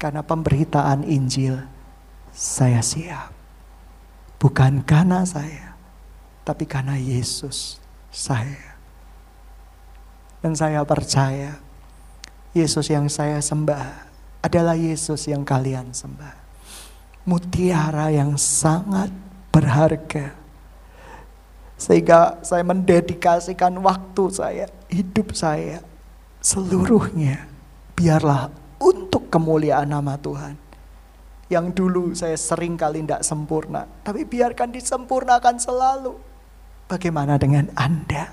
karena 0.00 0.24
pemberitaan 0.24 1.04
Injil 1.04 1.60
saya 2.32 2.80
siap. 2.80 3.36
Bukan 4.40 4.80
karena 4.88 5.28
saya, 5.28 5.69
tapi 6.50 6.66
karena 6.66 6.98
Yesus 6.98 7.78
saya. 8.10 8.74
Dan 10.42 10.58
saya 10.58 10.82
percaya 10.82 11.62
Yesus 12.50 12.90
yang 12.90 13.06
saya 13.06 13.38
sembah 13.38 14.10
adalah 14.42 14.74
Yesus 14.74 15.30
yang 15.30 15.46
kalian 15.46 15.94
sembah. 15.94 16.34
Mutiara 17.22 18.10
yang 18.10 18.34
sangat 18.34 19.14
berharga. 19.54 20.34
Sehingga 21.78 22.42
saya 22.42 22.66
mendedikasikan 22.66 23.70
waktu 23.78 24.24
saya, 24.34 24.66
hidup 24.90 25.38
saya, 25.38 25.86
seluruhnya. 26.42 27.46
Biarlah 27.94 28.50
untuk 28.82 29.30
kemuliaan 29.30 29.86
nama 29.86 30.18
Tuhan 30.18 30.58
yang 31.46 31.70
dulu 31.74 32.10
saya 32.14 32.34
sering 32.34 32.74
kali 32.74 33.06
tidak 33.06 33.22
sempurna. 33.22 33.86
Tapi 34.02 34.26
biarkan 34.26 34.74
disempurnakan 34.74 35.58
selalu. 35.62 36.29
Bagaimana 36.90 37.38
dengan 37.38 37.70
Anda? 37.78 38.26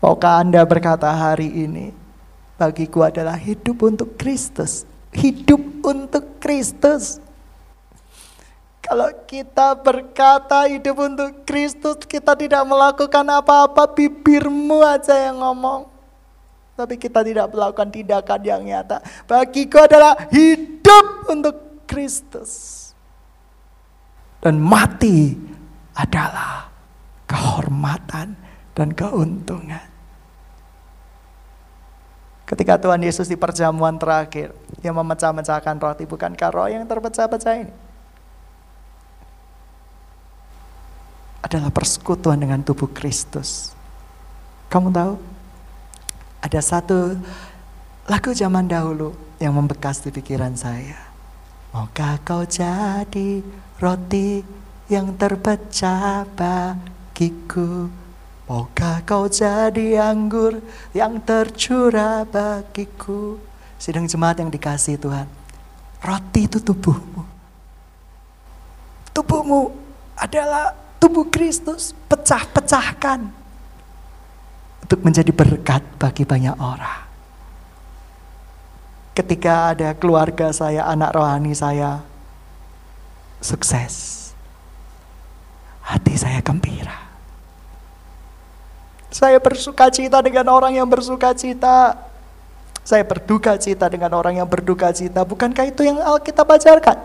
Maukah 0.00 0.40
Anda 0.40 0.64
berkata 0.64 1.12
hari 1.12 1.52
ini, 1.68 1.92
bagiku 2.56 3.04
adalah 3.04 3.36
hidup 3.36 3.84
untuk 3.84 4.16
Kristus. 4.16 4.88
Hidup 5.12 5.60
untuk 5.84 6.40
Kristus. 6.40 7.20
Kalau 8.80 9.12
kita 9.28 9.76
berkata 9.76 10.72
hidup 10.72 10.96
untuk 11.04 11.44
Kristus, 11.44 12.00
kita 12.08 12.32
tidak 12.32 12.64
melakukan 12.64 13.28
apa-apa, 13.28 13.84
bibirmu 13.92 14.80
aja 14.80 15.28
yang 15.28 15.44
ngomong. 15.44 15.84
Tapi 16.80 16.96
kita 16.96 17.20
tidak 17.20 17.52
melakukan 17.52 17.92
tindakan 17.92 18.40
yang 18.40 18.64
nyata. 18.64 19.04
Bagiku 19.28 19.84
adalah 19.84 20.16
hidup 20.32 21.28
untuk 21.28 21.84
Kristus. 21.84 22.88
Dan 24.40 24.56
mati 24.56 25.36
adalah 25.92 26.77
kehormatan 27.28 28.34
dan 28.72 28.88
keuntungan. 28.96 29.84
Ketika 32.48 32.80
Tuhan 32.80 33.04
Yesus 33.04 33.28
di 33.28 33.36
perjamuan 33.36 34.00
terakhir, 34.00 34.56
yang 34.80 34.96
memecah-mecahkan 34.96 35.76
roti, 35.76 36.08
bukankah 36.08 36.48
roh 36.48 36.64
yang 36.64 36.88
terpecah-pecah 36.88 37.54
ini? 37.60 37.74
Adalah 41.44 41.68
persekutuan 41.68 42.40
dengan 42.40 42.64
tubuh 42.64 42.88
Kristus. 42.88 43.76
Kamu 44.72 44.88
tahu? 44.88 45.20
Ada 46.40 46.64
satu 46.64 47.20
lagu 48.08 48.32
zaman 48.32 48.64
dahulu 48.64 49.12
yang 49.36 49.52
membekas 49.52 50.00
di 50.00 50.08
pikiran 50.08 50.56
saya. 50.56 50.96
Maukah 51.76 52.16
kau 52.24 52.48
jadi 52.48 53.44
roti 53.76 54.40
yang 54.88 55.12
terpecah 55.20 56.24
bagiku. 57.18 57.90
Maukah 58.46 59.02
kau 59.02 59.26
jadi 59.26 59.98
anggur 59.98 60.62
yang 60.94 61.18
tercurah 61.18 62.22
bagiku. 62.22 63.42
Sidang 63.74 64.06
jemaat 64.06 64.38
yang 64.38 64.54
dikasih 64.54 64.94
Tuhan. 65.02 65.26
Roti 65.98 66.46
itu 66.46 66.62
tubuhmu. 66.62 67.26
Tubuhmu 69.10 69.74
adalah 70.14 70.72
tubuh 71.02 71.26
Kristus. 71.26 71.90
Pecah-pecahkan. 72.06 73.26
Untuk 74.86 75.00
menjadi 75.02 75.34
berkat 75.34 75.82
bagi 75.98 76.22
banyak 76.22 76.54
orang. 76.56 77.02
Ketika 79.12 79.74
ada 79.74 79.90
keluarga 79.98 80.54
saya, 80.54 80.86
anak 80.86 81.10
rohani 81.12 81.50
saya 81.52 82.00
sukses 83.42 84.18
hati 85.88 86.20
saya 86.20 86.44
gembira. 86.44 87.07
Saya 89.08 89.40
bersuka 89.40 89.88
cita 89.88 90.20
dengan 90.20 90.46
orang 90.52 90.76
yang 90.76 90.88
bersuka 90.88 91.32
cita. 91.32 91.96
Saya 92.84 93.04
berduka 93.04 93.56
cita 93.56 93.88
dengan 93.88 94.12
orang 94.16 94.40
yang 94.40 94.48
berduka 94.48 94.92
cita. 94.92 95.24
Bukankah 95.24 95.68
itu 95.68 95.84
yang 95.84 96.00
Alkitab 96.00 96.48
ajarkan? 96.48 96.96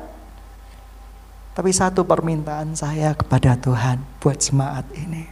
Tapi 1.53 1.71
satu 1.71 2.07
permintaan 2.07 2.73
saya 2.73 3.13
kepada 3.13 3.55
Tuhan 3.59 4.01
buat 4.19 4.39
jemaat 4.39 4.87
ini. 4.95 5.27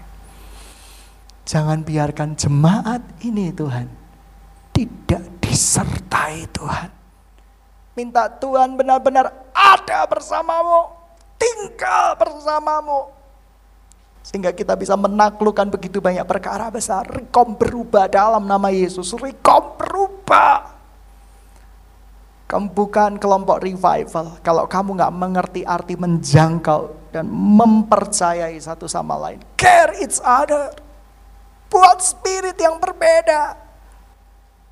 Jangan 1.47 1.83
biarkan 1.83 2.37
jemaat 2.37 3.01
ini 3.25 3.51
Tuhan 3.51 3.87
tidak 4.71 5.23
disertai 5.43 6.47
Tuhan. 6.53 6.89
Minta 7.97 8.31
Tuhan 8.31 8.79
benar-benar 8.79 9.33
ada 9.51 10.07
bersamamu, 10.07 10.95
tinggal 11.35 12.15
bersamamu, 12.15 13.11
sehingga 14.21 14.53
kita 14.53 14.77
bisa 14.77 14.93
menaklukkan 14.93 15.67
begitu 15.73 15.97
banyak 15.97 16.23
perkara 16.29 16.69
besar. 16.69 17.09
Rekom 17.09 17.57
berubah 17.57 18.05
dalam 18.05 18.45
nama 18.45 18.69
Yesus. 18.69 19.11
Rekom 19.17 19.75
berubah. 19.81 20.77
Kamu 22.45 22.67
bukan 22.75 23.15
kelompok 23.15 23.63
revival. 23.63 24.37
Kalau 24.43 24.67
kamu 24.67 24.99
nggak 24.99 25.13
mengerti 25.15 25.61
arti 25.63 25.95
menjangkau 25.95 27.11
dan 27.15 27.25
mempercayai 27.31 28.59
satu 28.59 28.91
sama 28.91 29.15
lain. 29.15 29.39
Care 29.55 29.95
each 30.03 30.19
other. 30.19 30.75
Buat 31.71 32.03
spirit 32.03 32.59
yang 32.59 32.75
berbeda 32.83 33.70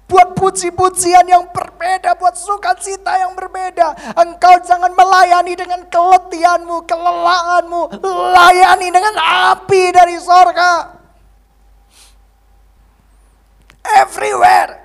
buat 0.09 0.33
puji-pujian 0.33 1.29
yang 1.29 1.45
berbeda, 1.53 2.17
buat 2.17 2.33
sukacita 2.33 3.13
yang 3.21 3.37
berbeda. 3.37 4.17
Engkau 4.17 4.57
jangan 4.65 4.89
melayani 4.97 5.53
dengan 5.53 5.85
keletihanmu, 5.85 6.89
kelelahanmu, 6.89 8.01
layani 8.33 8.89
dengan 8.89 9.15
api 9.53 9.93
dari 9.93 10.17
sorga. 10.17 10.97
Everywhere 13.85 14.81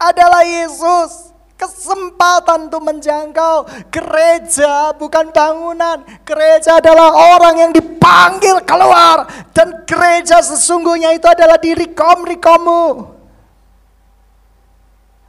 adalah 0.00 0.42
Yesus. 0.42 1.36
Kesempatan 1.54 2.66
untuk 2.66 2.82
menjangkau 2.82 3.86
gereja 3.88 4.90
bukan 4.98 5.30
bangunan. 5.30 6.02
Gereja 6.26 6.82
adalah 6.82 7.14
orang 7.14 7.54
yang 7.56 7.70
dipanggil 7.70 8.58
keluar. 8.66 9.22
Dan 9.54 9.86
gereja 9.86 10.42
sesungguhnya 10.42 11.14
itu 11.14 11.24
adalah 11.30 11.54
diri 11.56 11.94
kom-rikomu. 11.94 13.13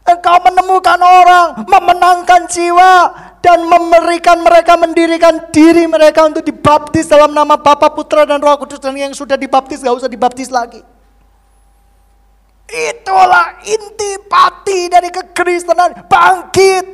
Engkau 0.05 0.37
menemukan 0.37 1.01
orang, 1.01 1.65
memenangkan 1.65 2.45
jiwa, 2.45 3.09
dan 3.41 3.65
memberikan 3.65 4.37
mereka 4.37 4.77
mendirikan 4.77 5.49
diri 5.49 5.89
mereka 5.89 6.29
untuk 6.29 6.45
dibaptis 6.45 7.09
dalam 7.09 7.33
nama 7.33 7.57
Bapa, 7.57 7.89
Putra, 7.89 8.21
dan 8.21 8.37
Roh 8.37 8.53
Kudus. 8.61 8.77
Dan 8.77 8.93
yang 8.93 9.17
sudah 9.17 9.33
dibaptis 9.33 9.81
gak 9.81 9.97
usah 9.97 10.05
dibaptis 10.05 10.53
lagi. 10.53 10.85
Itulah 12.69 13.65
inti 13.65 14.21
pati 14.29 14.93
dari 14.93 15.09
kekristenan. 15.09 16.05
Bangkit. 16.05 16.85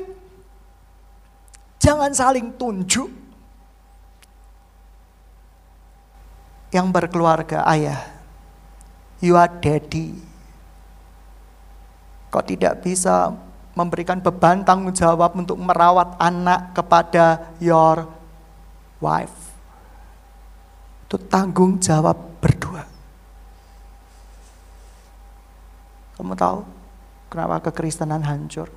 Jangan 1.83 2.15
saling 2.15 2.55
tunjuk. 2.55 3.11
Yang 6.71 6.87
berkeluarga 6.95 7.67
ayah. 7.67 8.07
You 9.19 9.35
are 9.35 9.51
daddy 9.51 10.30
Kau 12.31 12.39
tidak 12.39 12.79
bisa 12.79 13.35
memberikan 13.75 14.23
beban 14.23 14.63
tanggung 14.63 14.95
jawab 14.95 15.35
untuk 15.35 15.59
merawat 15.59 16.15
anak 16.15 16.71
kepada 16.71 17.51
your 17.59 18.07
wife. 19.03 19.51
Itu 21.07 21.19
tanggung 21.27 21.75
jawab 21.83 22.15
berdua. 22.39 22.87
Kamu 26.15 26.35
tahu 26.39 26.59
kenapa 27.27 27.67
kekristenan 27.67 28.23
hancur? 28.23 28.71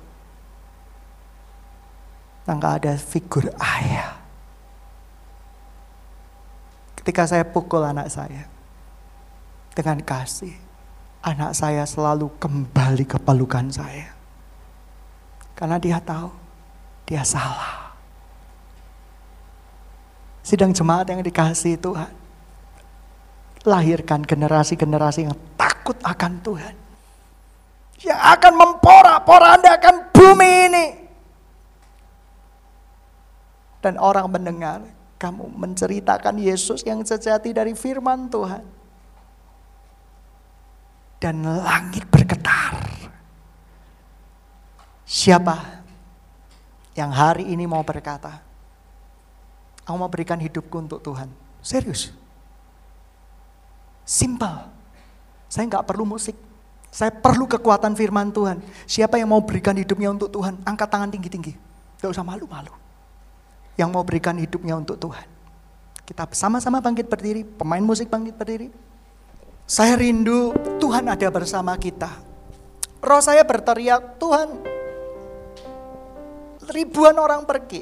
Nggak 2.43 2.73
ada 2.83 2.93
figur 2.99 3.47
ayah. 3.55 4.19
Ketika 6.99 7.23
saya 7.29 7.45
pukul 7.45 7.85
anak 7.85 8.09
saya 8.09 8.49
dengan 9.77 10.01
kasih, 10.01 10.64
anak 11.25 11.57
saya 11.57 11.81
selalu 11.89 12.29
kembali 12.37 13.09
ke 13.09 13.17
pelukan 13.17 13.65
saya. 13.73 14.13
Karena 15.57 15.81
dia 15.81 15.97
tahu 15.97 16.29
dia 17.09 17.25
salah. 17.25 17.97
Sidang 20.45 20.69
jemaat 20.69 21.09
yang 21.09 21.25
dikasih 21.25 21.81
Tuhan. 21.81 22.13
Lahirkan 23.65 24.21
generasi-generasi 24.21 25.25
yang 25.25 25.33
takut 25.57 25.97
akan 26.05 26.37
Tuhan. 26.45 26.75
Yang 28.05 28.21
akan 28.21 28.53
memporak-porandakan 28.53 29.95
bumi 30.13 30.53
ini. 30.69 30.85
Dan 33.81 33.97
orang 33.97 34.29
mendengar 34.29 34.85
kamu 35.17 35.49
menceritakan 35.49 36.37
Yesus 36.37 36.85
yang 36.85 37.01
sejati 37.01 37.49
dari 37.49 37.73
firman 37.73 38.29
Tuhan 38.29 38.84
dan 41.25 41.41
langit 41.41 42.05
bergetar. 42.13 42.77
Siapa 45.09 45.81
yang 46.93 47.09
hari 47.09 47.49
ini 47.49 47.65
mau 47.65 47.81
berkata, 47.81 48.45
aku 49.81 49.97
mau 49.97 50.05
berikan 50.05 50.37
hidupku 50.37 50.77
untuk 50.77 51.01
Tuhan. 51.01 51.25
Serius. 51.65 52.13
Simple. 54.05 54.69
Saya 55.49 55.65
nggak 55.65 55.89
perlu 55.89 56.05
musik. 56.05 56.37
Saya 56.93 57.09
perlu 57.09 57.49
kekuatan 57.49 57.97
firman 57.97 58.29
Tuhan. 58.29 58.61
Siapa 58.85 59.17
yang 59.17 59.33
mau 59.33 59.41
berikan 59.41 59.73
hidupnya 59.73 60.13
untuk 60.13 60.29
Tuhan? 60.29 60.61
Angkat 60.61 60.93
tangan 60.93 61.09
tinggi-tinggi. 61.09 61.57
Gak 61.99 62.13
usah 62.13 62.23
malu-malu. 62.23 62.71
Yang 63.75 63.89
mau 63.89 64.05
berikan 64.05 64.37
hidupnya 64.37 64.77
untuk 64.77 64.95
Tuhan. 65.01 65.27
Kita 66.05 66.29
sama-sama 66.31 66.79
bangkit 66.79 67.09
berdiri. 67.09 67.41
Pemain 67.43 67.81
musik 67.83 68.07
bangkit 68.07 68.37
berdiri. 68.37 68.69
Saya 69.65 69.97
rindu 69.97 70.53
Tuhan 70.77 71.09
ada 71.09 71.27
bersama 71.33 71.73
kita. 71.75 72.09
Roh 73.01 73.21
saya 73.21 73.41
berteriak, 73.45 74.21
Tuhan, 74.21 74.49
ribuan 76.69 77.17
orang 77.17 77.45
pergi. 77.45 77.81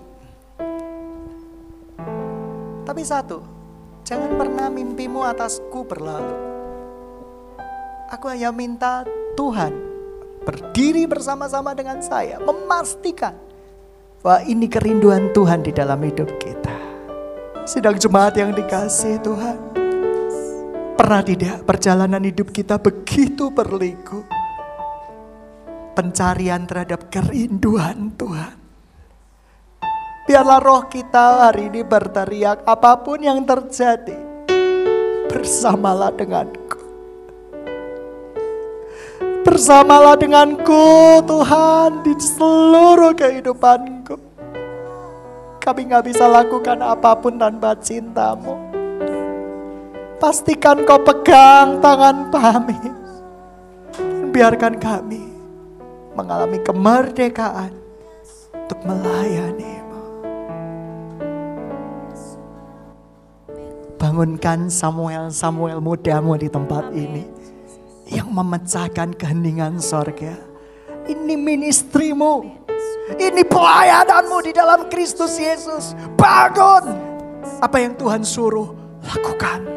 Tapi 2.83 3.03
satu, 3.07 3.53
Jangan 4.03 4.35
pernah 4.35 4.67
mimpimu 4.67 5.23
atasku 5.23 5.87
berlalu. 5.87 6.35
Aku 8.11 8.27
hanya 8.27 8.51
minta 8.51 9.07
Tuhan 9.39 9.71
berdiri 10.43 11.07
bersama-sama 11.07 11.71
dengan 11.71 12.03
saya, 12.03 12.35
memastikan 12.43 13.31
bahwa 14.19 14.43
ini 14.43 14.67
kerinduan 14.67 15.31
Tuhan 15.31 15.63
di 15.63 15.71
dalam 15.71 16.03
hidup 16.03 16.27
kita. 16.35 16.75
Sidang 17.63 17.95
jemaat 17.95 18.35
yang 18.35 18.51
dikasih 18.51 19.23
Tuhan, 19.23 19.57
pernah 21.03 21.19
tidak 21.19 21.67
perjalanan 21.67 22.23
hidup 22.23 22.55
kita 22.55 22.79
begitu 22.79 23.51
berliku? 23.51 24.23
Pencarian 25.99 26.63
terhadap 26.63 27.11
kerinduan 27.11 28.15
Tuhan. 28.15 28.55
Biarlah 30.23 30.63
roh 30.63 30.87
kita 30.87 31.51
hari 31.51 31.67
ini 31.67 31.83
berteriak 31.83 32.63
apa 32.63 33.03
pun 33.03 33.19
yang 33.19 33.43
terjadi. 33.43 34.15
Bersamalah 35.27 36.15
denganku. 36.15 36.79
Bersamalah 39.43 40.15
denganku 40.15 41.19
Tuhan 41.27 41.99
di 42.07 42.15
seluruh 42.15 43.11
kehidupanku. 43.11 44.15
Kami 45.59 45.81
gak 45.83 46.07
bisa 46.07 46.31
lakukan 46.31 46.79
apa 46.79 47.11
pun 47.19 47.35
tanpa 47.35 47.75
cintamu. 47.75 48.82
Pastikan 50.23 50.87
kau 50.87 51.03
pegang 51.03 51.83
tangan 51.83 52.31
kami. 52.31 52.79
Biarkan 54.31 54.79
kami 54.79 55.19
mengalami 56.15 56.63
kemerdekaan 56.63 57.75
untuk 58.55 58.79
melayani 58.87 59.83
Bangunkan 63.99 64.71
Samuel-Samuel 64.71 65.83
mudamu 65.83 66.39
di 66.39 66.47
tempat 66.47 66.87
ini. 66.95 67.27
Yang 68.07 68.29
memecahkan 68.31 69.19
keheningan 69.19 69.83
sorga. 69.83 70.39
Ini 71.03 71.35
ministrimu. 71.35 72.63
Ini 73.19 73.43
pelayananmu 73.43 74.39
di 74.39 74.55
dalam 74.55 74.87
Kristus 74.87 75.35
Yesus. 75.35 75.91
Bangun. 76.15 77.11
Apa 77.59 77.83
yang 77.83 77.99
Tuhan 77.99 78.23
suruh, 78.23 78.71
lakukan. 79.03 79.67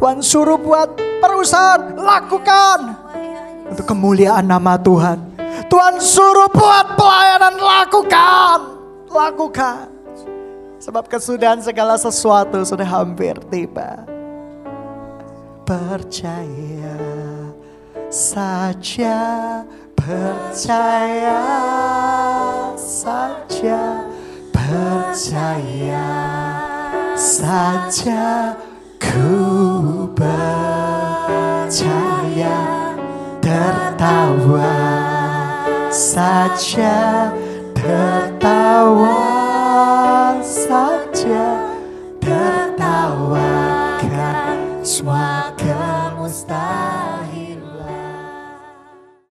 Tuhan 0.00 0.24
suruh 0.24 0.56
buat 0.56 0.96
perusahaan, 1.20 1.92
lakukan. 1.92 2.96
Untuk 3.68 3.84
kemuliaan 3.84 4.48
nama 4.48 4.80
Tuhan. 4.80 5.20
Tuhan 5.68 6.00
suruh 6.00 6.48
buat 6.48 6.96
pelayanan, 6.96 7.60
lakukan. 7.60 8.58
Lakukan. 9.12 9.92
Sebab 10.80 11.04
kesudahan 11.04 11.60
segala 11.60 12.00
sesuatu 12.00 12.64
sudah 12.64 12.88
hampir 12.88 13.36
tiba. 13.52 14.08
Percaya 15.68 16.96
saja, 18.08 19.20
percaya 19.92 21.44
saja, 22.72 24.08
percaya 24.48 26.08
saja, 27.12 28.56
ku 29.10 30.06
percaya 30.14 30.86
tertawa 33.42 34.78
saja, 35.90 37.34
tertawa 37.74 39.18
saja 40.46 41.66
tertawakan 42.22 43.58
suara 44.86 45.40